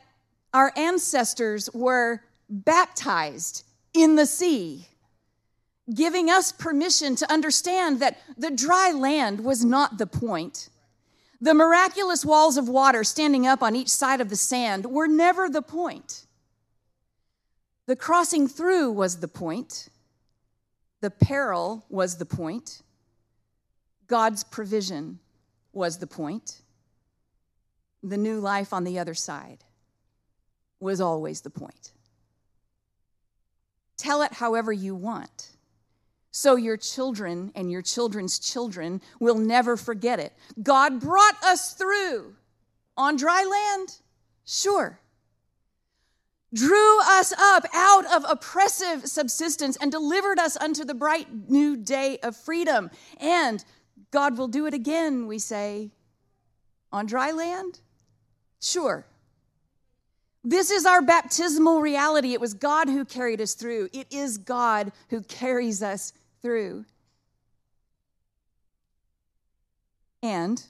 our 0.53 0.73
ancestors 0.75 1.69
were 1.73 2.21
baptized 2.49 3.63
in 3.93 4.15
the 4.15 4.25
sea, 4.25 4.87
giving 5.93 6.29
us 6.29 6.51
permission 6.51 7.15
to 7.17 7.31
understand 7.31 7.99
that 7.99 8.17
the 8.37 8.51
dry 8.51 8.91
land 8.91 9.41
was 9.41 9.63
not 9.63 9.97
the 9.97 10.07
point. 10.07 10.69
The 11.39 11.53
miraculous 11.53 12.25
walls 12.25 12.57
of 12.57 12.67
water 12.67 13.03
standing 13.03 13.45
up 13.45 13.61
on 13.61 13.75
each 13.75 13.89
side 13.89 14.21
of 14.21 14.29
the 14.29 14.35
sand 14.35 14.85
were 14.87 15.07
never 15.07 15.49
the 15.49 15.61
point. 15.61 16.24
The 17.87 17.95
crossing 17.95 18.47
through 18.47 18.91
was 18.91 19.19
the 19.19 19.27
point, 19.27 19.89
the 21.01 21.11
peril 21.11 21.85
was 21.87 22.17
the 22.17 22.25
point, 22.25 22.81
God's 24.07 24.43
provision 24.43 25.19
was 25.71 25.99
the 25.99 26.07
point, 26.07 26.61
the 28.01 28.17
new 28.17 28.39
life 28.39 28.73
on 28.73 28.83
the 28.85 28.97
other 28.97 29.13
side 29.13 29.63
was 30.79 30.99
always 30.99 31.41
the 31.41 31.49
point. 31.51 31.91
Tell 33.97 34.23
it 34.23 34.33
however 34.33 34.71
you 34.73 34.95
want. 34.95 35.51
So 36.31 36.55
your 36.55 36.77
children 36.77 37.51
and 37.55 37.71
your 37.71 37.81
children's 37.81 38.39
children 38.39 39.01
will 39.19 39.37
never 39.37 39.77
forget 39.77 40.19
it. 40.19 40.33
God 40.61 40.99
brought 40.99 41.41
us 41.43 41.73
through 41.73 42.35
on 42.97 43.15
dry 43.15 43.43
land? 43.43 43.97
Sure 44.43 44.99
drew 46.55 46.99
us 47.01 47.33
up 47.33 47.65
out 47.73 48.05
of 48.05 48.25
oppressive 48.27 49.05
subsistence 49.07 49.77
and 49.79 49.91
delivered 49.91 50.39
us 50.39 50.55
unto 50.57 50.85
the 50.85 50.93
bright 50.93 51.27
new 51.49 51.75
day 51.75 52.17
of 52.23 52.35
freedom. 52.35 52.89
And 53.19 53.63
God 54.11 54.37
will 54.37 54.47
do 54.47 54.65
it 54.65 54.73
again, 54.73 55.27
we 55.27 55.37
say. 55.37 55.91
On 56.91 57.05
dry 57.05 57.31
land? 57.31 57.81
Sure. 58.61 59.05
This 60.43 60.71
is 60.71 60.85
our 60.85 61.01
baptismal 61.01 61.81
reality. 61.81 62.33
It 62.33 62.39
was 62.39 62.53
God 62.53 62.87
who 62.87 63.03
carried 63.03 63.41
us 63.41 63.53
through. 63.53 63.89
It 63.91 64.07
is 64.11 64.37
God 64.37 64.91
who 65.09 65.21
carries 65.21 65.83
us 65.83 66.13
through. 66.41 66.85
And 70.23 70.63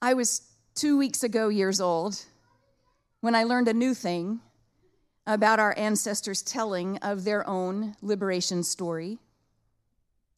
I 0.00 0.14
was 0.14 0.42
two 0.74 0.96
weeks 0.96 1.22
ago 1.22 1.48
years 1.48 1.80
old 1.80 2.24
when 3.20 3.34
I 3.34 3.44
learned 3.44 3.68
a 3.68 3.74
new 3.74 3.94
thing 3.94 4.40
about 5.26 5.60
our 5.60 5.76
ancestors' 5.76 6.42
telling 6.42 6.96
of 6.98 7.24
their 7.24 7.46
own 7.46 7.94
liberation 8.02 8.62
story. 8.62 9.18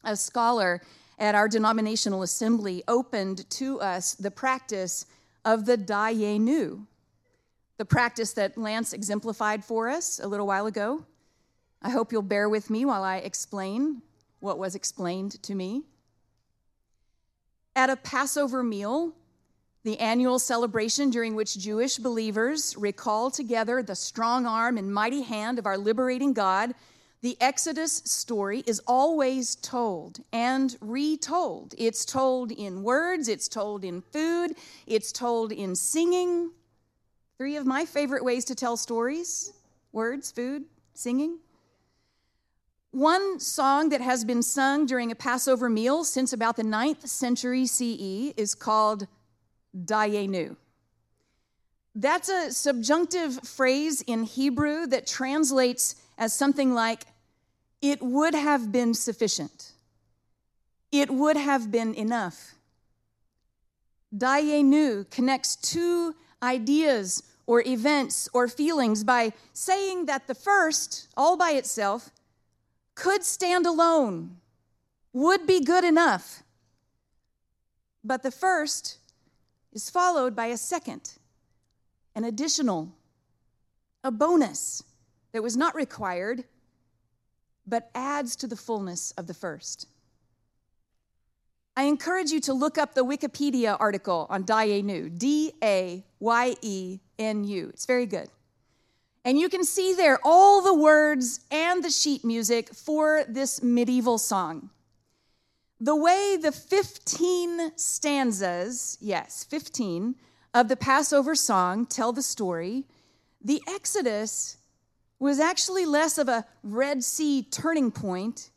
A 0.05 0.17
scholar 0.17 0.83
at 1.19 1.35
our 1.35 1.49
denominational 1.49 2.23
assembly 2.23 2.83
opened 2.89 3.49
to 3.51 3.81
us 3.81 4.15
the 4.15 4.31
practice 4.31 5.07
of 5.45 5.65
the 5.65 5.79
Dayenu, 5.79 6.87
the 7.79 7.85
practice 7.85 8.33
that 8.33 8.59
Lance 8.59 8.93
exemplified 8.93 9.65
for 9.65 9.89
us 9.89 10.19
a 10.19 10.27
little 10.27 10.47
while 10.47 10.67
ago. 10.67 11.05
I 11.81 11.91
hope 11.91 12.13
you'll 12.13 12.23
bear 12.23 12.49
with 12.49 12.71
me 12.71 12.85
while 12.85 13.03
I 13.03 13.19
explain 13.19 14.03
what 14.41 14.59
was 14.59 14.75
explained 14.75 15.43
to 15.45 15.55
me. 15.55 15.83
At 17.75 17.91
a 17.91 17.97
Passover 17.97 18.63
meal, 18.63 19.15
the 19.85 19.99
annual 19.99 20.39
celebration 20.39 21.11
during 21.11 21.35
which 21.35 21.59
Jewish 21.59 21.97
believers 21.97 22.77
recall 22.77 23.31
together 23.31 23.83
the 23.83 23.97
strong 23.97 24.47
arm 24.47 24.79
and 24.79 24.93
mighty 24.93 25.23
hand 25.23 25.59
of 25.59 25.67
our 25.67 25.77
liberating 25.77 26.33
God, 26.33 26.75
the 27.21 27.37
Exodus 27.41 28.03
story 28.05 28.63
is 28.67 28.81
always 28.87 29.57
told 29.57 30.21
and 30.33 30.77
retold. 30.81 31.75
It's 31.79 32.05
told 32.05 32.53
in 32.53 32.83
words, 32.83 33.29
it's 33.29 33.49
told 33.49 33.85
in 33.85 34.03
food, 34.03 34.57
it's 34.87 35.13
told 35.13 35.53
in 35.53 35.75
singing. 35.75 36.51
Three 37.39 37.57
of 37.57 37.67
my 37.67 37.85
favorite 37.85 38.25
ways 38.25 38.45
to 38.47 38.55
tell 38.55 38.77
stories 38.77 39.53
words, 39.93 40.33
food, 40.33 40.65
singing. 40.95 41.39
One 42.93 43.41
song 43.41 43.89
that 43.89 44.01
has 44.01 44.25
been 44.25 44.43
sung 44.43 44.87
during 44.87 45.11
a 45.11 45.15
Passover 45.15 45.69
meal 45.69 46.05
since 46.05 46.33
about 46.33 46.57
the 46.57 46.63
9th 46.63 47.07
century 47.09 47.67
CE 47.67 48.35
is 48.37 48.55
called 48.55 49.07
Dayenu. 49.77 50.57
That's 51.95 52.29
a 52.29 52.51
subjunctive 52.53 53.41
phrase 53.47 54.01
in 54.03 54.25
Hebrew 54.25 54.87
that 54.87 55.07
translates 55.07 55.97
as 56.17 56.33
something 56.33 56.73
like, 56.73 57.05
it 57.81 58.01
would 58.01 58.35
have 58.35 58.73
been 58.73 58.95
sufficient. 58.95 59.73
It 60.91 61.11
would 61.11 61.37
have 61.37 61.71
been 61.71 61.95
enough. 61.95 62.55
Dayenu 64.17 65.11
connects 65.11 65.57
two 65.57 66.15
ideas 66.43 67.23
or 67.47 67.63
events 67.67 68.29
or 68.33 68.47
feelings 68.49 69.05
by 69.05 69.33
saying 69.53 70.07
that 70.07 70.27
the 70.27 70.35
first, 70.35 71.09
all 71.17 71.37
by 71.37 71.53
itself, 71.53 72.11
could 72.95 73.25
stand 73.25 73.67
alone, 73.67 74.37
would 75.13 75.47
be 75.47 75.61
good 75.61 75.85
enough. 75.85 76.43
But 78.05 78.23
the 78.23 78.31
first 78.31 78.99
is 79.73 79.91
followed 79.91 80.37
by 80.37 80.47
a 80.47 80.57
second, 80.57 81.15
an 82.15 82.25
additional, 82.25 82.93
a 84.05 84.11
bonus 84.11 84.83
that 85.33 85.43
was 85.43 85.57
not 85.57 85.75
required, 85.75 86.45
but 87.67 87.91
adds 87.95 88.37
to 88.37 88.47
the 88.47 88.57
fullness 88.57 89.13
of 89.13 89.27
the 89.27 89.35
first. 89.35 89.87
I 91.77 91.85
encourage 91.85 92.31
you 92.31 92.41
to 92.41 92.53
look 92.53 92.77
up 92.77 92.95
the 92.95 93.05
Wikipedia 93.05 93.77
article 93.81 94.27
on 94.29 94.45
Dayenu, 94.45 95.17
D 95.19 95.53
A 95.63 96.05
Y 96.21 96.55
E 96.61 97.01
N 97.19 97.45
U. 97.45 97.71
It's 97.71 97.87
very 97.87 98.05
good. 98.05 98.29
And 99.25 99.39
you 99.39 99.49
can 99.49 99.65
see 99.65 99.95
there 99.95 100.19
all 100.23 100.61
the 100.61 100.75
words 100.75 101.41
and 101.51 101.83
the 101.83 101.91
sheet 101.91 102.25
music 102.25 102.75
for 102.75 103.25
this 103.29 103.63
medieval 103.63 104.19
song. 104.19 104.69
The 105.83 105.97
way 105.97 106.37
the 106.41 106.53
15 106.53 107.73
stanzas, 107.77 108.99
yes, 109.01 109.43
15, 109.43 110.15
of 110.55 110.69
the 110.69 110.77
Passover 110.77 111.35
song 111.35 111.87
tell 111.87 112.13
the 112.13 112.23
story, 112.23 112.85
the 113.45 113.61
Exodus 113.67 114.59
was 115.19 115.41
actually 115.41 115.85
less 115.85 116.19
of 116.19 116.29
a 116.29 116.45
Red 116.63 117.03
Sea 117.03 117.43
turning 117.43 117.91
point 117.91 118.51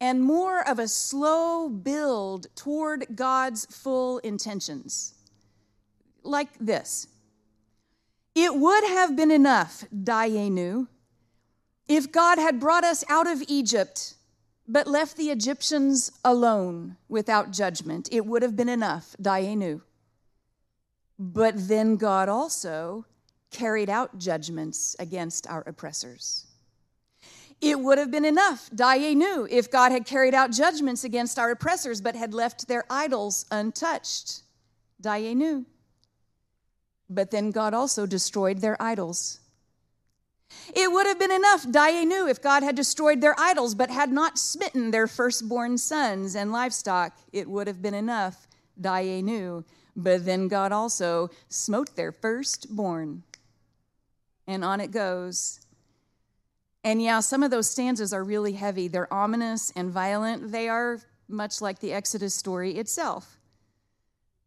and 0.00 0.22
more 0.22 0.66
of 0.66 0.78
a 0.78 0.88
slow 0.88 1.68
build 1.68 2.46
toward 2.56 3.14
God's 3.14 3.66
full 3.66 4.16
intentions. 4.20 5.12
Like 6.22 6.58
this 6.58 7.06
It 8.34 8.54
would 8.54 8.84
have 8.84 9.14
been 9.14 9.30
enough, 9.30 9.84
Dayenu, 9.94 10.88
if 11.86 12.10
God 12.10 12.38
had 12.38 12.58
brought 12.58 12.84
us 12.84 13.04
out 13.10 13.26
of 13.26 13.42
Egypt 13.46 14.14
but 14.70 14.86
left 14.86 15.16
the 15.16 15.30
Egyptians 15.30 16.12
alone 16.24 16.96
without 17.08 17.50
judgment. 17.50 18.08
It 18.12 18.24
would 18.24 18.42
have 18.42 18.54
been 18.54 18.68
enough, 18.68 19.16
Dayenu. 19.20 19.80
But 21.18 21.54
then 21.56 21.96
God 21.96 22.28
also 22.28 23.04
carried 23.50 23.90
out 23.90 24.16
judgments 24.16 24.94
against 25.00 25.48
our 25.48 25.62
oppressors. 25.66 26.46
It 27.60 27.80
would 27.80 27.98
have 27.98 28.12
been 28.12 28.24
enough, 28.24 28.70
Dayenu, 28.70 29.48
if 29.50 29.72
God 29.72 29.90
had 29.90 30.06
carried 30.06 30.34
out 30.34 30.52
judgments 30.52 31.02
against 31.02 31.36
our 31.36 31.50
oppressors 31.50 32.00
but 32.00 32.14
had 32.14 32.32
left 32.32 32.68
their 32.68 32.84
idols 32.88 33.46
untouched. 33.50 34.42
Dayenu. 35.02 35.64
But 37.10 37.32
then 37.32 37.50
God 37.50 37.74
also 37.74 38.06
destroyed 38.06 38.58
their 38.58 38.80
idols. 38.80 39.40
It 40.74 40.90
would 40.92 41.06
have 41.06 41.18
been 41.18 41.32
enough, 41.32 41.64
Dayenu, 41.64 42.30
if 42.30 42.42
God 42.42 42.62
had 42.62 42.76
destroyed 42.76 43.20
their 43.20 43.38
idols 43.38 43.74
but 43.74 43.90
had 43.90 44.10
not 44.10 44.38
smitten 44.38 44.90
their 44.90 45.06
firstborn 45.06 45.78
sons 45.78 46.34
and 46.34 46.52
livestock. 46.52 47.16
It 47.32 47.48
would 47.48 47.66
have 47.66 47.82
been 47.82 47.94
enough, 47.94 48.46
Dayenu. 48.80 49.64
But 49.96 50.24
then 50.24 50.48
God 50.48 50.72
also 50.72 51.30
smote 51.48 51.96
their 51.96 52.12
firstborn. 52.12 53.22
And 54.46 54.64
on 54.64 54.80
it 54.80 54.90
goes. 54.90 55.60
And 56.82 57.02
yeah, 57.02 57.20
some 57.20 57.42
of 57.42 57.50
those 57.50 57.68
stanzas 57.68 58.12
are 58.12 58.24
really 58.24 58.52
heavy. 58.52 58.88
They're 58.88 59.12
ominous 59.12 59.72
and 59.76 59.90
violent. 59.90 60.50
They 60.50 60.68
are 60.68 61.00
much 61.28 61.60
like 61.60 61.80
the 61.80 61.92
Exodus 61.92 62.34
story 62.34 62.76
itself. 62.76 63.38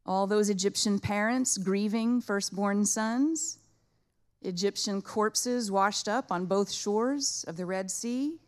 All 0.06 0.28
those 0.28 0.50
Egyptian 0.50 1.00
parents 1.00 1.58
grieving 1.58 2.20
firstborn 2.20 2.86
sons 2.86 3.60
Egyptian 4.44 5.02
corpses 5.02 5.72
washed 5.72 6.08
up 6.08 6.32
on 6.32 6.46
both 6.46 6.72
shores 6.72 7.46
of 7.48 7.58
the 7.58 7.66
Red 7.66 7.90
Sea, 7.90 8.40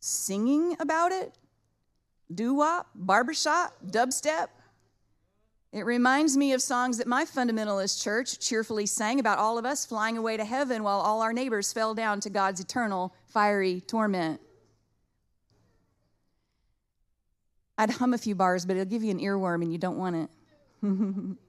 singing 0.00 0.76
about 0.80 1.12
it, 1.12 1.36
doo 2.34 2.54
wop, 2.54 2.88
barbershop, 2.94 3.74
dubstep. 3.86 4.48
It 5.72 5.84
reminds 5.84 6.36
me 6.36 6.52
of 6.52 6.62
songs 6.62 6.98
that 6.98 7.06
my 7.06 7.24
fundamentalist 7.24 8.02
church 8.02 8.38
cheerfully 8.38 8.86
sang 8.86 9.20
about 9.20 9.38
all 9.38 9.58
of 9.58 9.66
us 9.66 9.84
flying 9.84 10.16
away 10.16 10.36
to 10.36 10.44
heaven 10.44 10.82
while 10.82 11.00
all 11.00 11.20
our 11.22 11.32
neighbors 11.32 11.72
fell 11.72 11.94
down 11.94 12.20
to 12.20 12.30
God's 12.30 12.60
eternal 12.60 13.14
fiery 13.26 13.82
torment. 13.82 14.40
I'd 17.78 17.90
hum 17.90 18.14
a 18.14 18.18
few 18.18 18.34
bars, 18.34 18.64
but 18.64 18.76
it'll 18.76 18.90
give 18.90 19.02
you 19.02 19.10
an 19.10 19.20
earworm 19.20 19.62
and 19.62 19.70
you 19.70 19.78
don't 19.78 19.98
want 19.98 20.16
it. 20.16 21.36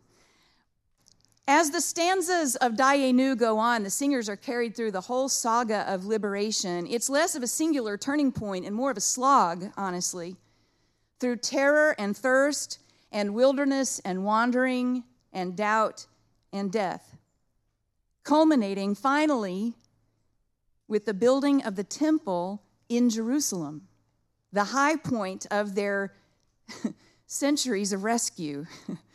As 1.49 1.71
the 1.71 1.79
stanzas 1.79 2.57
of 2.57 2.73
Dayenu 2.73 3.37
go 3.37 3.57
on, 3.57 3.83
the 3.83 3.89
singers 3.89 4.27
are 4.27 4.35
carried 4.35 4.75
through 4.75 4.91
the 4.91 5.01
whole 5.01 5.29
saga 5.29 5.89
of 5.91 6.05
liberation. 6.05 6.85
It's 6.85 7.09
less 7.09 7.35
of 7.35 7.43
a 7.43 7.47
singular 7.47 7.97
turning 7.97 8.33
point 8.33 8.65
and 8.65 8.75
more 8.75 8.91
of 8.91 8.97
a 8.97 9.01
slog, 9.01 9.71
honestly. 9.77 10.35
Through 11.21 11.37
terror 11.37 11.95
and 11.97 12.17
thirst 12.17 12.79
and 13.13 13.33
wilderness 13.33 13.99
and 13.99 14.25
wandering 14.25 15.05
and 15.31 15.55
doubt 15.55 16.05
and 16.51 16.69
death. 16.69 17.17
Culminating 18.23 18.93
finally 18.93 19.73
with 20.89 21.05
the 21.05 21.13
building 21.13 21.63
of 21.63 21.77
the 21.77 21.83
temple 21.83 22.61
in 22.89 23.09
Jerusalem, 23.09 23.87
the 24.51 24.65
high 24.65 24.97
point 24.97 25.45
of 25.49 25.75
their 25.75 26.13
centuries 27.25 27.93
of 27.93 28.03
rescue. 28.03 28.65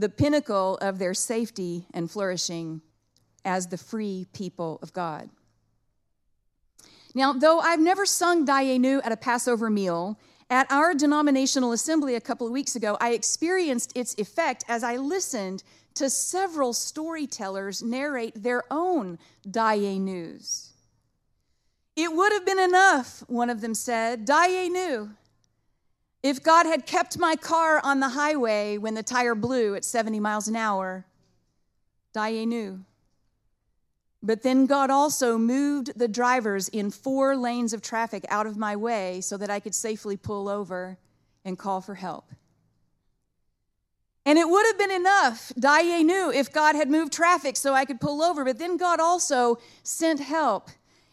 the 0.00 0.08
pinnacle 0.08 0.78
of 0.78 0.98
their 0.98 1.12
safety 1.12 1.86
and 1.92 2.10
flourishing 2.10 2.80
as 3.44 3.66
the 3.66 3.76
free 3.76 4.26
people 4.32 4.78
of 4.82 4.92
God. 4.94 5.28
Now, 7.14 7.34
though 7.34 7.60
I've 7.60 7.80
never 7.80 8.06
sung 8.06 8.46
Dayenu 8.46 9.00
at 9.04 9.12
a 9.12 9.16
Passover 9.16 9.68
meal, 9.68 10.18
at 10.48 10.70
our 10.72 10.94
denominational 10.94 11.72
assembly 11.72 12.14
a 12.14 12.20
couple 12.20 12.46
of 12.46 12.52
weeks 12.52 12.76
ago, 12.76 12.96
I 13.00 13.12
experienced 13.12 13.92
its 13.94 14.14
effect 14.16 14.64
as 14.68 14.82
I 14.82 14.96
listened 14.96 15.62
to 15.94 16.08
several 16.08 16.72
storytellers 16.72 17.82
narrate 17.82 18.42
their 18.42 18.62
own 18.70 19.18
Dayenus. 19.46 20.70
It 21.94 22.14
would 22.14 22.32
have 22.32 22.46
been 22.46 22.58
enough, 22.58 23.22
one 23.28 23.50
of 23.50 23.60
them 23.60 23.74
said, 23.74 24.26
Dayenu, 24.26 25.10
if 26.22 26.42
God 26.42 26.66
had 26.66 26.86
kept 26.86 27.18
my 27.18 27.36
car 27.36 27.80
on 27.82 28.00
the 28.00 28.10
highway 28.10 28.76
when 28.76 28.94
the 28.94 29.02
tire 29.02 29.34
blew 29.34 29.74
at 29.74 29.84
70 29.84 30.20
miles 30.20 30.48
an 30.48 30.56
hour, 30.56 31.06
Dayenu. 32.14 32.84
But 34.22 34.42
then 34.42 34.66
God 34.66 34.90
also 34.90 35.38
moved 35.38 35.98
the 35.98 36.08
drivers 36.08 36.68
in 36.68 36.90
four 36.90 37.36
lanes 37.36 37.72
of 37.72 37.80
traffic 37.80 38.26
out 38.28 38.46
of 38.46 38.58
my 38.58 38.76
way 38.76 39.22
so 39.22 39.38
that 39.38 39.48
I 39.48 39.60
could 39.60 39.74
safely 39.74 40.16
pull 40.16 40.48
over 40.48 40.98
and 41.44 41.58
call 41.58 41.80
for 41.80 41.94
help. 41.94 42.30
And 44.26 44.38
it 44.38 44.46
would 44.46 44.66
have 44.66 44.78
been 44.78 44.90
enough, 44.90 45.52
Dayenu, 45.58 46.34
if 46.34 46.52
God 46.52 46.76
had 46.76 46.90
moved 46.90 47.12
traffic 47.14 47.56
so 47.56 47.72
I 47.72 47.86
could 47.86 48.00
pull 48.00 48.22
over. 48.22 48.44
But 48.44 48.58
then 48.58 48.76
God 48.76 49.00
also 49.00 49.58
sent 49.82 50.20
help 50.20 50.68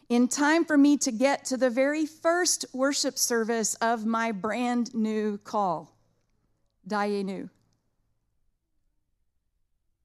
in 0.08 0.26
time 0.26 0.64
for 0.64 0.76
me 0.78 0.96
to 0.96 1.12
get 1.12 1.44
to 1.46 1.56
the 1.56 1.68
very 1.68 2.06
first 2.06 2.64
worship 2.72 3.18
service 3.18 3.74
of 3.76 4.06
my 4.06 4.32
brand 4.32 4.94
new 4.94 5.38
call, 5.38 5.94
Dayenu. 6.88 7.50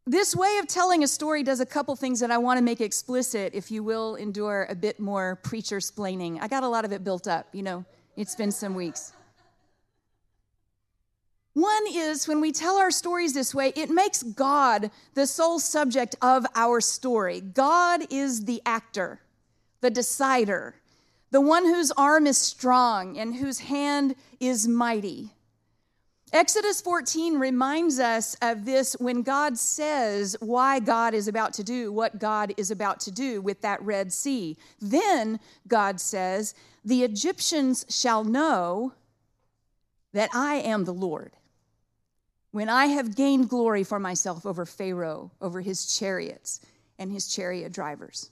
this 0.06 0.36
way 0.36 0.58
of 0.58 0.68
telling 0.68 1.04
a 1.04 1.08
story 1.08 1.44
does 1.44 1.62
a 1.62 1.66
couple 1.66 1.96
things 1.96 2.20
that 2.20 2.30
I 2.30 2.38
want 2.38 2.58
to 2.58 2.64
make 2.64 2.82
explicit, 2.82 3.54
if 3.54 3.72
you 3.72 3.82
will 3.84 4.16
endure 4.16 4.68
a 4.70 4.76
bit 4.76 5.00
more 5.00 5.38
preacher 5.38 5.78
splaining. 5.78 6.38
I 6.42 6.50
got 6.50 6.64
a 6.64 6.68
lot 6.68 6.84
of 6.84 6.92
it 6.92 7.06
built 7.06 7.26
up, 7.26 7.48
you 7.54 7.64
know, 7.64 7.86
it's 8.18 8.36
been 8.36 8.52
some 8.52 8.76
weeks. 8.76 9.14
One 11.54 11.84
is 11.90 12.28
when 12.28 12.42
we 12.42 12.52
tell 12.52 12.78
our 12.78 12.92
stories 12.92 13.34
this 13.34 13.54
way, 13.54 13.72
it 13.76 13.90
makes 13.90 14.24
God 14.24 14.92
the 15.14 15.28
sole 15.28 15.60
subject 15.60 16.16
of 16.22 16.46
our 16.56 16.82
story. 16.82 17.42
God 17.42 18.12
is 18.12 18.46
the 18.46 18.62
actor, 18.66 19.22
the 19.84 19.92
decider, 19.92 20.76
the 21.30 21.42
one 21.42 21.66
whose 21.66 21.92
arm 21.92 22.26
is 22.26 22.38
strong 22.38 23.18
and 23.18 23.36
whose 23.36 23.60
hand 23.60 24.16
is 24.40 24.66
mighty. 24.66 25.30
Exodus 26.32 26.80
14 26.80 27.38
reminds 27.38 28.00
us 28.00 28.36
of 28.42 28.64
this 28.64 28.94
when 28.94 29.22
God 29.22 29.58
says 29.58 30.38
why 30.40 30.80
God 30.80 31.14
is 31.14 31.28
about 31.28 31.54
to 31.56 31.64
do 31.64 31.92
what 31.92 32.18
God 32.18 32.54
is 32.56 32.72
about 32.72 33.02
to 33.02 33.12
do 33.12 33.42
with 33.42 33.62
that 33.62 33.82
Red 33.84 34.14
Sea. 34.14 34.58
Then 34.82 35.40
God 35.68 36.00
says, 36.00 36.56
The 36.86 37.04
Egyptians 37.04 37.86
shall 37.90 38.24
know 38.24 38.94
that 40.14 40.30
I 40.34 40.56
am 40.56 40.86
the 40.86 40.94
Lord. 40.94 41.34
When 42.52 42.70
I 42.70 42.86
have 42.86 43.16
gained 43.16 43.50
glory 43.50 43.84
for 43.84 44.00
myself 44.00 44.46
over 44.46 44.66
Pharaoh, 44.66 45.32
over 45.42 45.60
his 45.60 45.98
chariots 45.98 46.62
and 46.98 47.12
his 47.12 47.28
chariot 47.28 47.74
drivers. 47.74 48.30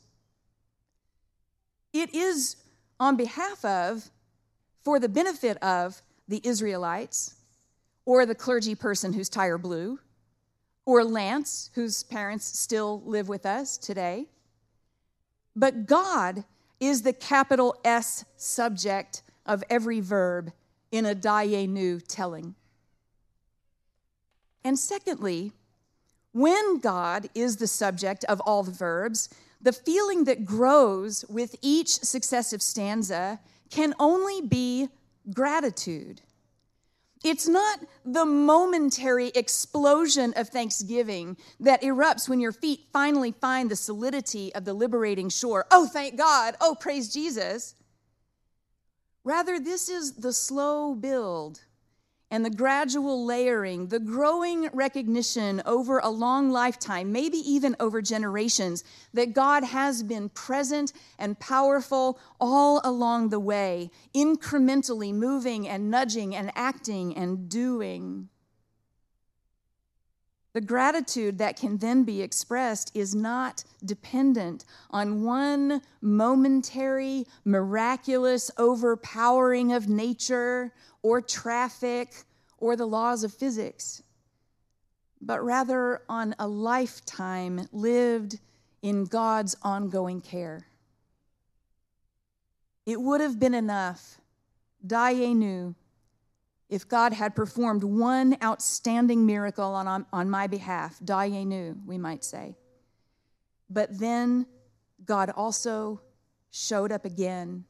It 1.93 2.13
is 2.13 2.55
on 2.99 3.17
behalf 3.17 3.63
of, 3.65 4.09
for 4.83 4.99
the 4.99 5.09
benefit 5.09 5.57
of 5.57 6.01
the 6.27 6.41
Israelites 6.43 7.35
or 8.05 8.25
the 8.25 8.35
clergy 8.35 8.75
person 8.75 9.13
whose 9.13 9.29
tire 9.29 9.57
blew, 9.57 9.99
or 10.85 11.03
Lance, 11.03 11.69
whose 11.75 12.03
parents 12.03 12.59
still 12.59 13.01
live 13.05 13.29
with 13.29 13.45
us 13.45 13.77
today. 13.77 14.25
But 15.55 15.85
God 15.85 16.43
is 16.79 17.03
the 17.03 17.13
capital 17.13 17.75
S 17.85 18.25
subject 18.37 19.21
of 19.45 19.63
every 19.69 19.99
verb 19.99 20.51
in 20.91 21.05
a 21.05 21.15
Dayenu 21.15 22.01
telling. 22.07 22.55
And 24.63 24.77
secondly, 24.77 25.53
when 26.33 26.79
God 26.79 27.29
is 27.35 27.57
the 27.57 27.67
subject 27.67 28.23
of 28.25 28.39
all 28.41 28.63
the 28.63 28.71
verbs, 28.71 29.29
the 29.61 29.73
feeling 29.73 30.25
that 30.25 30.45
grows 30.45 31.25
with 31.29 31.55
each 31.61 31.89
successive 31.89 32.61
stanza 32.61 33.39
can 33.69 33.93
only 33.99 34.41
be 34.41 34.89
gratitude. 35.33 36.21
It's 37.23 37.47
not 37.47 37.79
the 38.03 38.25
momentary 38.25 39.27
explosion 39.35 40.33
of 40.35 40.49
thanksgiving 40.49 41.37
that 41.59 41.83
erupts 41.83 42.27
when 42.27 42.39
your 42.39 42.51
feet 42.51 42.87
finally 42.91 43.31
find 43.31 43.69
the 43.69 43.75
solidity 43.75 44.53
of 44.55 44.65
the 44.65 44.73
liberating 44.73 45.29
shore. 45.29 45.65
Oh, 45.69 45.85
thank 45.85 46.17
God. 46.17 46.55
Oh, 46.59 46.75
praise 46.79 47.13
Jesus. 47.13 47.75
Rather, 49.23 49.59
this 49.59 49.87
is 49.87 50.13
the 50.13 50.33
slow 50.33 50.95
build 50.95 51.61
and 52.31 52.45
the 52.45 52.49
gradual 52.49 53.25
layering, 53.25 53.87
the 53.87 53.99
growing 53.99 54.69
recognition 54.71 55.61
over 55.65 55.99
a 55.99 56.09
long 56.09 56.49
lifetime, 56.49 57.11
maybe 57.11 57.37
even 57.37 57.75
over 57.79 58.01
generations, 58.01 58.85
that 59.13 59.33
God 59.33 59.65
has 59.65 60.01
been 60.01 60.29
present 60.29 60.93
and 61.19 61.37
powerful 61.39 62.17
all 62.39 62.79
along 62.85 63.29
the 63.29 63.39
way, 63.39 63.91
incrementally 64.15 65.13
moving 65.13 65.67
and 65.67 65.91
nudging 65.91 66.33
and 66.33 66.51
acting 66.55 67.15
and 67.17 67.49
doing. 67.49 68.29
The 70.53 70.61
gratitude 70.61 71.37
that 71.37 71.57
can 71.57 71.77
then 71.77 72.03
be 72.03 72.21
expressed 72.21 72.91
is 72.93 73.15
not 73.15 73.63
dependent 73.85 74.65
on 74.89 75.23
one 75.23 75.81
momentary, 76.01 77.25
miraculous 77.45 78.51
overpowering 78.57 79.71
of 79.71 79.87
nature 79.87 80.73
or 81.03 81.21
traffic 81.21 82.13
or 82.57 82.75
the 82.75 82.85
laws 82.85 83.23
of 83.23 83.33
physics, 83.33 84.03
but 85.21 85.43
rather 85.43 86.01
on 86.07 86.35
a 86.39 86.47
lifetime 86.47 87.67
lived 87.71 88.39
in 88.81 89.05
God's 89.05 89.55
ongoing 89.63 90.21
care. 90.21 90.65
It 92.85 92.99
would 92.99 93.21
have 93.21 93.39
been 93.39 93.53
enough, 93.53 94.19
Dayenu, 94.85 95.75
if 96.69 96.87
God 96.87 97.13
had 97.13 97.35
performed 97.35 97.83
one 97.83 98.37
outstanding 98.41 99.25
miracle 99.25 99.75
on, 99.75 100.05
on, 100.11 100.29
my 100.29 100.47
behalf, 100.47 100.99
Dayenu, 101.03 101.85
we 101.85 101.97
might 101.97 102.23
say. 102.23 102.55
But 103.69 103.99
then 103.99 104.45
God 105.05 105.29
also 105.35 106.01
showed 106.49 106.91
up 106.91 107.05
again 107.05 107.65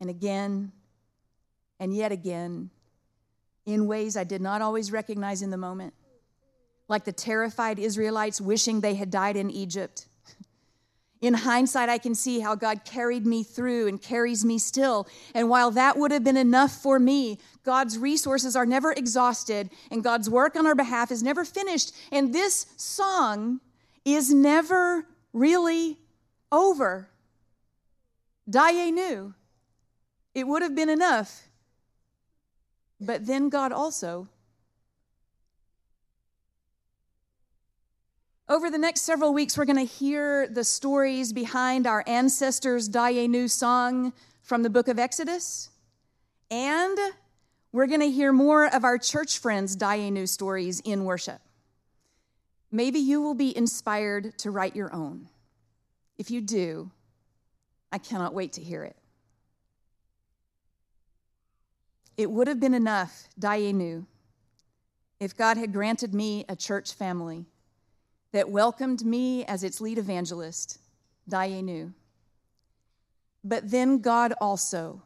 and 0.00 0.08
again 0.08 0.72
and 1.80 1.94
yet 1.94 2.12
again 2.12 2.70
in 3.66 3.86
ways 3.86 4.16
I 4.16 4.24
did 4.24 4.40
not 4.40 4.62
always 4.62 4.90
recognize 4.90 5.42
in 5.42 5.50
the 5.50 5.56
moment, 5.56 5.92
like 6.88 7.04
the 7.04 7.12
terrified 7.12 7.78
Israelites 7.78 8.40
wishing 8.40 8.80
they 8.80 8.94
had 8.94 9.10
died 9.10 9.36
in 9.36 9.50
Egypt. 9.50 10.06
In 11.20 11.34
hindsight, 11.34 11.88
I 11.88 11.98
can 11.98 12.14
see 12.14 12.38
how 12.38 12.54
God 12.54 12.84
carried 12.84 13.26
me 13.26 13.42
through 13.42 13.88
and 13.88 14.00
carries 14.00 14.44
me 14.44 14.56
still. 14.56 15.08
And 15.34 15.48
while 15.48 15.72
that 15.72 15.98
would 15.98 16.12
have 16.12 16.22
been 16.22 16.36
enough 16.36 16.70
for 16.70 17.00
me, 17.00 17.40
God's 17.64 17.98
resources 17.98 18.54
are 18.54 18.64
never 18.64 18.92
exhausted, 18.92 19.68
and 19.90 20.04
God's 20.04 20.30
work 20.30 20.54
on 20.54 20.64
our 20.64 20.76
behalf 20.76 21.10
is 21.10 21.20
never 21.20 21.44
finished. 21.44 21.92
And 22.12 22.32
this 22.32 22.66
song 22.76 23.60
is 24.04 24.32
never 24.32 25.06
really 25.32 25.98
over. 26.52 27.08
Dayenu. 28.48 29.34
It 30.34 30.46
would 30.46 30.62
have 30.62 30.76
been 30.76 30.88
enough 30.88 31.47
but 33.00 33.26
then 33.26 33.48
God 33.48 33.72
also. 33.72 34.28
Over 38.48 38.70
the 38.70 38.78
next 38.78 39.02
several 39.02 39.34
weeks, 39.34 39.58
we're 39.58 39.66
going 39.66 39.76
to 39.76 39.92
hear 39.92 40.48
the 40.48 40.64
stories 40.64 41.32
behind 41.34 41.86
our 41.86 42.02
ancestors' 42.06 42.88
Dayenu 42.88 43.50
song 43.50 44.14
from 44.40 44.62
the 44.62 44.70
book 44.70 44.88
of 44.88 44.98
Exodus. 44.98 45.68
And 46.50 46.98
we're 47.72 47.86
going 47.86 48.00
to 48.00 48.10
hear 48.10 48.32
more 48.32 48.66
of 48.66 48.84
our 48.84 48.96
church 48.96 49.38
friends' 49.38 49.76
Dayenu 49.76 50.26
stories 50.26 50.80
in 50.80 51.04
worship. 51.04 51.40
Maybe 52.72 52.98
you 52.98 53.20
will 53.20 53.34
be 53.34 53.54
inspired 53.54 54.38
to 54.38 54.50
write 54.50 54.74
your 54.74 54.94
own. 54.94 55.28
If 56.16 56.30
you 56.30 56.40
do, 56.40 56.90
I 57.92 57.98
cannot 57.98 58.34
wait 58.34 58.54
to 58.54 58.62
hear 58.62 58.82
it. 58.82 58.96
It 62.18 62.32
would 62.32 62.48
have 62.48 62.58
been 62.58 62.74
enough, 62.74 63.28
Dayenu, 63.40 64.04
if 65.20 65.36
God 65.36 65.56
had 65.56 65.72
granted 65.72 66.12
me 66.12 66.44
a 66.48 66.56
church 66.56 66.92
family 66.92 67.46
that 68.32 68.50
welcomed 68.50 69.04
me 69.04 69.44
as 69.44 69.62
its 69.62 69.80
lead 69.80 69.98
evangelist, 69.98 70.78
Dayenu. 71.30 71.92
But 73.44 73.70
then 73.70 74.00
God 74.00 74.34
also 74.40 75.02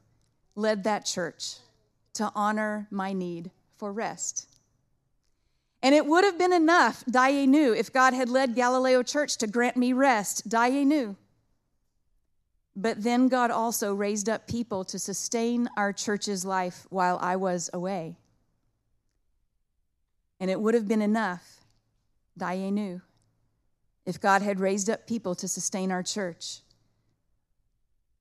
led 0.55 0.85
that 0.85 1.05
church 1.05 1.57
to 2.15 2.33
honor 2.35 2.89
my 2.91 3.13
need 3.13 3.51
for 3.77 3.93
rest. 3.93 4.49
And 5.83 5.95
it 5.95 6.07
would 6.07 6.25
have 6.25 6.39
been 6.39 6.53
enough, 6.53 7.05
Dayenu, 7.05 7.77
if 7.77 7.93
God 7.93 8.15
had 8.15 8.31
led 8.31 8.55
Galileo 8.55 9.03
Church 9.03 9.37
to 9.39 9.47
grant 9.47 9.77
me 9.77 9.93
rest, 9.93 10.49
Dayenu. 10.49 11.17
But 12.75 13.03
then 13.03 13.29
God 13.29 13.51
also 13.51 13.95
raised 13.95 14.29
up 14.29 14.47
people 14.47 14.85
to 14.85 14.99
sustain 14.99 15.69
our 15.77 15.93
church's 15.93 16.45
life 16.45 16.87
while 16.89 17.19
I 17.21 17.37
was 17.37 17.69
away. 17.73 18.17
And 20.41 20.51
it 20.51 20.61
would 20.61 20.75
have 20.75 20.89
been 20.89 21.03
enough, 21.03 21.65
Dayenu, 22.39 23.03
if 24.07 24.21
God 24.21 24.43
had 24.43 24.59
raised 24.59 24.89
up 24.89 25.07
people 25.07 25.35
to 25.37 25.47
sustain 25.47 25.93
our 25.93 26.03
church. 26.03 26.61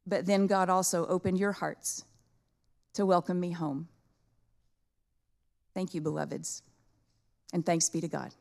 But 0.06 0.26
then 0.26 0.48
God 0.48 0.70
also 0.70 1.06
opened 1.08 1.40
your 1.40 1.54
hearts 1.54 2.04
to 2.94 3.06
welcome 3.06 3.40
me 3.40 3.52
home. 3.52 3.88
Thank 5.74 5.94
you, 5.94 6.02
beloveds, 6.02 6.62
and 7.54 7.66
thanks 7.66 7.90
be 7.90 8.02
to 8.02 8.08
God. 8.08 8.34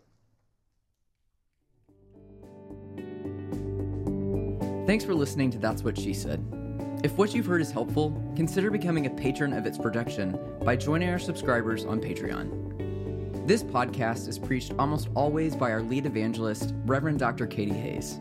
Thanks 4.91 5.05
for 5.05 5.15
listening 5.15 5.53
to 5.53 5.59
That's 5.59 5.85
What 5.85 5.97
She 5.97 6.13
Said. 6.13 6.45
If 7.05 7.17
what 7.17 7.33
you've 7.33 7.47
heard 7.47 7.61
is 7.61 7.71
helpful, 7.71 8.11
consider 8.35 8.73
becoming 8.73 9.07
a 9.07 9.11
patron 9.11 9.53
of 9.53 9.65
its 9.65 9.79
production 9.79 10.37
by 10.65 10.75
joining 10.75 11.11
our 11.11 11.19
subscribers 11.21 11.85
on 11.85 12.01
Patreon. 12.01 13.47
This 13.47 13.63
podcast 13.63 14.27
is 14.27 14.37
preached 14.37 14.73
almost 14.81 15.09
always 15.15 15.55
by 15.55 15.71
our 15.71 15.81
lead 15.81 16.07
evangelist, 16.07 16.75
Reverend 16.87 17.21
Dr. 17.21 17.47
Katie 17.47 17.71
Hays. 17.73 18.19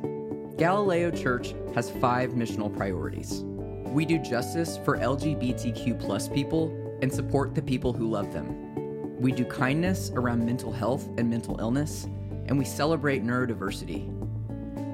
Galileo 0.59 1.09
Church 1.09 1.55
has 1.73 1.89
five 1.89 2.33
missional 2.33 2.71
priorities. 2.77 3.41
We 3.87 4.05
do 4.05 4.19
justice 4.19 4.77
for 4.85 4.99
LGBTQ 4.99 5.99
plus 5.99 6.29
people 6.29 6.69
and 7.01 7.11
support 7.11 7.55
the 7.55 7.63
people 7.63 7.93
who 7.93 8.07
love 8.07 8.31
them. 8.31 9.19
We 9.19 9.31
do 9.31 9.43
kindness 9.43 10.11
around 10.13 10.45
mental 10.45 10.71
health 10.71 11.07
and 11.17 11.31
mental 11.31 11.59
illness, 11.59 12.05
and 12.45 12.59
we 12.59 12.65
celebrate 12.65 13.23
neurodiversity. 13.23 14.18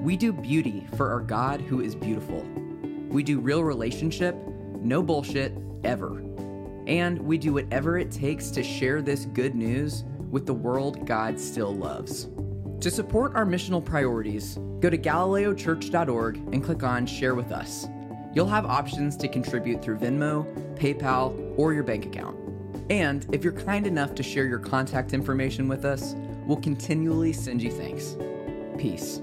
We 0.06 0.16
do 0.16 0.32
beauty 0.32 0.86
for 0.96 1.10
our 1.10 1.18
God 1.18 1.60
who 1.60 1.80
is 1.80 1.96
beautiful. 1.96 2.46
We 3.08 3.24
do 3.24 3.40
real 3.40 3.64
relationship, 3.64 4.36
no 4.80 5.02
bullshit, 5.02 5.52
ever. 5.82 6.22
And 6.86 7.18
we 7.18 7.38
do 7.38 7.54
whatever 7.54 7.98
it 7.98 8.12
takes 8.12 8.52
to 8.52 8.62
share 8.62 9.02
this 9.02 9.24
good 9.24 9.56
news 9.56 10.04
with 10.30 10.46
the 10.46 10.54
world 10.54 11.06
God 11.06 11.40
still 11.40 11.74
loves. 11.74 12.28
To 12.82 12.88
support 12.88 13.34
our 13.34 13.44
missional 13.44 13.84
priorities, 13.84 14.60
go 14.78 14.90
to 14.90 14.96
galileochurch.org 14.96 16.36
and 16.36 16.62
click 16.62 16.84
on 16.84 17.04
Share 17.04 17.34
with 17.34 17.50
Us. 17.50 17.88
You'll 18.32 18.46
have 18.46 18.64
options 18.64 19.16
to 19.16 19.26
contribute 19.26 19.82
through 19.82 19.98
Venmo, 19.98 20.46
PayPal, 20.76 21.58
or 21.58 21.72
your 21.72 21.82
bank 21.82 22.06
account. 22.06 22.38
And 22.90 23.26
if 23.34 23.42
you're 23.42 23.52
kind 23.52 23.88
enough 23.88 24.14
to 24.14 24.22
share 24.22 24.46
your 24.46 24.60
contact 24.60 25.12
information 25.14 25.66
with 25.66 25.84
us, 25.84 26.14
we'll 26.46 26.60
continually 26.60 27.32
send 27.32 27.60
you 27.60 27.72
thanks. 27.72 28.16
Peace. 28.78 29.20